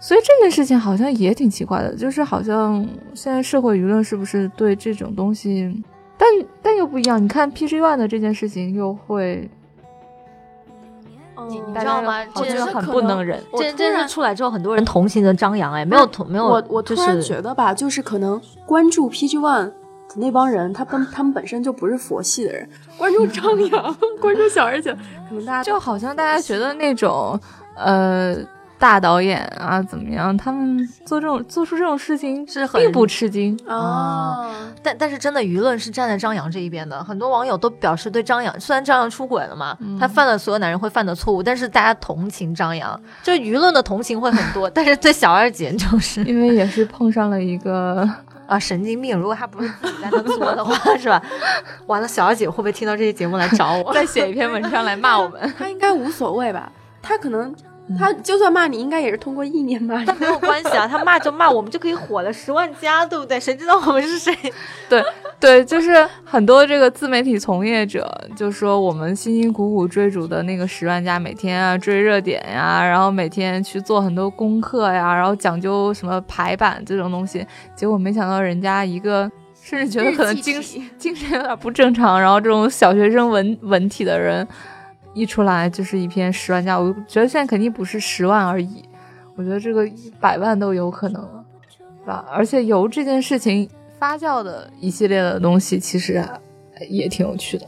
[0.00, 2.84] 所以这件事情好像也挺奇怪的，就是好像
[3.14, 5.72] 现在社会舆论是不是对这种东西，
[6.18, 6.28] 但
[6.60, 7.22] 但又不一样。
[7.22, 9.48] 你看 PG One 的这件事情又会，
[11.36, 13.40] 嗯你知道吗这是可能不能忍。
[13.52, 19.72] 这我突然这是出来之后很多人同情的张扬，哎，没有同没有，我我突然觉得吧，就是可能关注 PG One
[20.16, 24.92] 那帮人，他本他们本身就不是佛系的人，关注张扬， 关注小而且
[25.28, 27.38] 可能大家就好像大家觉得那种，
[27.76, 28.34] 呃，
[28.78, 33.58] 大导演啊怎么样，他们做这种做出这种事情是很并不吃惊。
[33.66, 48.08] 啊，但但是真的舆论是站在张扬这一边的，很多网友都表示对张扬，虽然张扬出轨了嘛，他犯了所有男人会犯的错误，但是大家同情张扬，就舆论的同情会很多，但是对小二姐就是因为也是碰上了一个
[48.46, 51.20] 啊神经病，如果他不是自己在那作的话， 是吧？
[51.86, 53.92] 完了，小二姐会不会听到这些节目来找我？
[53.92, 55.40] 再写一篇文章来骂我们。
[55.58, 56.70] 他应该无所谓吧？
[57.02, 57.54] 他可能
[57.96, 60.06] 他就算骂你，应该也是通过意念骂你。
[60.06, 63.38] 但没有关系啊， 他骂就骂，我们就可以火了十万加，对不对？
[63.38, 64.36] 谁知道我们是谁？
[64.88, 65.02] 对
[65.38, 79.30] 对，就是很多这个自媒体从业者就说，我们辛辛苦苦追逐的那个十万加，每天啊追热点呀，然后每天去做很多功课呀，然后讲究什么排版这种东西，结果没想到人家一个。
[79.60, 80.62] 甚至觉得可能 精
[80.96, 84.46] 精神有点不正常，然后这种小学生文文体的人
[85.18, 88.84] 一出来就是一篇十万加，我觉得现在肯定不是十万而已，
[89.34, 92.24] 我觉得这个一百万都有可能了，是吧？
[92.30, 96.24] 而且由这件事情发酵的一系列的东西，其实
[96.88, 97.66] 也挺有趣的。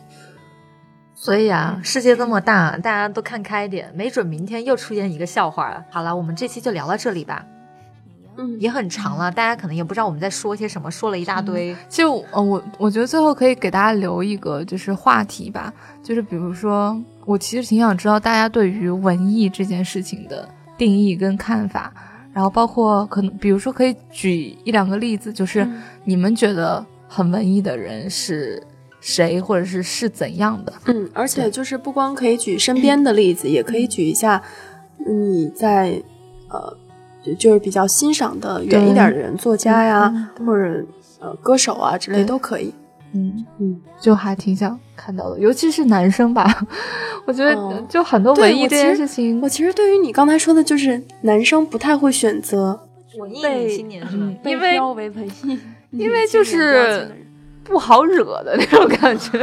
[1.15, 5.85] 所以啊，世界这么大，大家都看开点，没准明天又出现一个笑话了。
[5.91, 7.45] 好了，我们这期就聊到这里吧。
[8.39, 11.77] 嗯，也很长了，大家可能也不知道我们在说些什么，说了一大堆。
[11.91, 15.71] 其实，呃，我我觉得最后可以给大家留一个就是话题吧，
[16.03, 16.99] 就是比如说，
[17.31, 21.93] 我其实挺想知道大家对于文艺这件事情的定义跟看法，
[22.33, 25.65] 然后包括可能，比如说可以举一两个例子，就是
[26.03, 28.61] 你们觉得很文艺的人是
[29.01, 30.73] 谁，或者是是怎样的？
[30.87, 34.43] 嗯，而且就是不光可以举身边的例子， 也可以举一下
[34.99, 36.03] 你在
[36.49, 36.77] 呃。
[37.23, 40.83] 就就是比较欣赏的远一点的人，作家呀，或者
[41.19, 42.73] 呃歌手啊之类都可以。
[43.13, 46.47] 嗯嗯，就还挺想看到的，尤其是男生吧。
[47.27, 52.79] 我觉得就很多文艺这件事情，我其实对于你刚才说的，就是男生不太会选择
[53.19, 54.27] 文艺青年，是吧？
[54.43, 55.59] 被标为文艺，
[55.93, 57.11] 因为就是
[57.65, 59.39] 不好惹的那种感觉。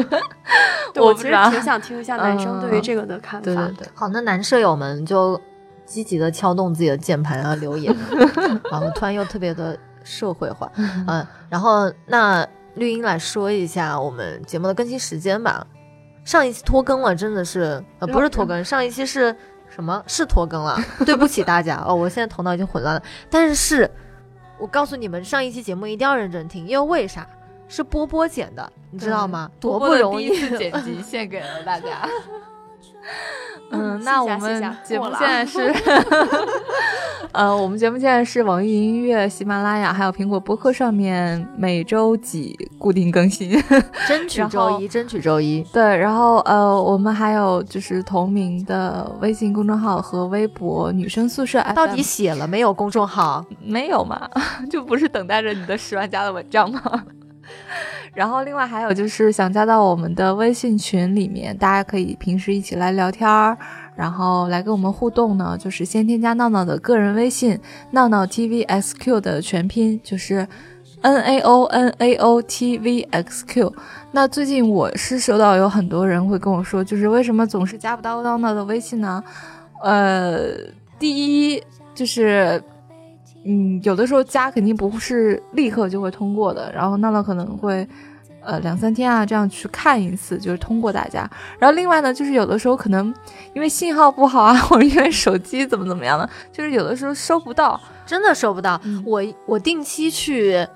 [1.02, 3.46] 我其实挺想听一下男生对于这个的看法。
[3.46, 5.40] 对对对，好，那男舍友们就。
[5.88, 7.96] 积极的敲动自己的键盘啊，留言
[8.70, 8.82] 啊！
[8.84, 10.70] 我突然又特别的社会化，
[11.08, 12.46] 嗯，然后那
[12.78, 15.66] 绿茵来说一下我们节目的更新时间吧。
[16.24, 19.36] 上一期拖更了，真的是呃不是拖更，上一期是
[19.70, 20.04] 什么？
[20.08, 23.04] 是拖更了， 对不起大家哦，我现在头脑已经混乱了。
[23.30, 23.90] 但是
[24.60, 27.28] 我告诉你们，上一期节目一定要认真听，因为为啥？
[27.70, 29.52] 是波波剪的，你知道吗？
[29.60, 32.08] 多不容易剪辑，献给了大家。
[33.70, 35.74] 嗯， 那我们节目现在是，
[37.34, 43.52] 呃，我们节目现在是网易云音乐、喜马拉雅还有苹果播客上面每周几固定更新，
[44.08, 45.62] 争取周一，争取周一。
[45.74, 51.62] 对，然后呃，我们还有就是同名的微信公众号和微博“女生宿舍”。
[51.76, 53.46] 到底写了没有公众号？
[53.62, 54.30] 没有嘛？
[54.72, 56.82] 就不是等待着你的十万加的文章吗？
[58.14, 63.56] 然后，另外还有就是想加到我们的微信群里面，大家可以平时一起来聊天儿，
[63.96, 65.56] 然后来跟我们互动呢。
[65.60, 67.60] 就是先添加闹闹的个人微信，
[67.92, 70.48] 闹闹 T V X Q 的全拼就是
[71.02, 73.72] N A O N A O T V X Q。
[74.12, 79.24] 那最近我是收到有很多人会跟我说，就是为什么总是加不到闹闹的微信呢？
[79.84, 80.48] 呃，
[80.98, 82.64] 第一就是。
[83.48, 87.88] 嗯，有的时候加肯定不是立刻就会通过的，然后娜娜可能会，
[88.42, 91.30] 呃，两三天啊这样去看一次，就是通过大家。
[91.58, 93.14] 然后另外呢，就是有的时候可能
[93.54, 98.80] 因为信号不好啊， 或者因为手机怎么怎么样的，就是有的时候收不到，真的收不到。
[99.06, 100.68] 我我定期去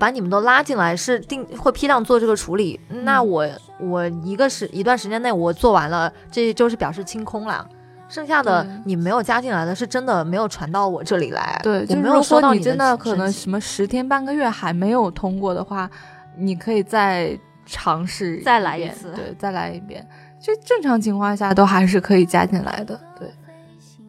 [0.00, 2.80] 把你们都拉进来，是定会批量做这个处理。
[3.04, 3.46] 那我
[3.78, 7.64] 我一个时一段时间内我做完了，这就是表示清空了。
[8.08, 15.90] 剩下的你没有加进来的是真的没有传到我这里来，对，就没有收到你真的可能什么十天半个月还没有通过的话，
[16.36, 20.06] 你可以再尝试再来一次，对，再来一遍。
[20.38, 23.28] 就正常情况下都还是可以加进来的，对。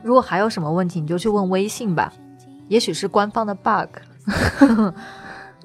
[0.04, 2.14] 如果还有什么问题，你就去问微信吧，
[2.68, 3.89] 也许是官方的 bug。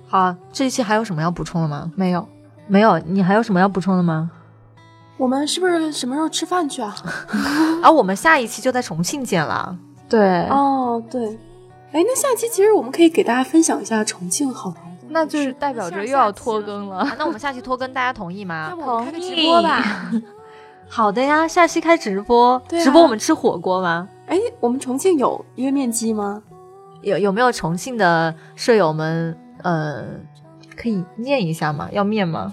[0.08, 1.92] 好，这一期还有什么要补充的吗？
[1.96, 2.26] 没有，
[2.66, 4.30] 没有，你还有什么要补充的吗？
[5.22, 6.92] 我们是不是什么时候吃饭去啊？
[7.80, 9.78] 啊，我们下一期就在重庆见了。
[10.08, 11.24] 对，哦，对，
[11.92, 17.08] 哎，那下期其实我们可以给大家分享一下重庆好玩的，那就是代表着又要拖更了。
[17.16, 18.72] 那我们下期拖更，大家同意吗？
[18.74, 19.36] 同意。
[19.36, 20.10] 直播吧。
[20.88, 22.60] 好的呀，下期开直播。
[22.68, 24.08] 直播我们吃火锅吗？
[24.26, 26.42] 哎，我们重庆有约面机吗？
[27.02, 29.38] 有有没有重庆的舍友们？
[29.62, 30.02] 呃，
[30.76, 31.88] 可以念一下吗？
[31.92, 32.52] 要面吗？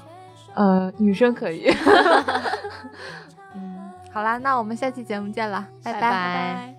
[0.60, 1.70] 呃，女生可以。
[3.56, 6.79] 嗯，好啦，那我们下期节目见了，拜拜。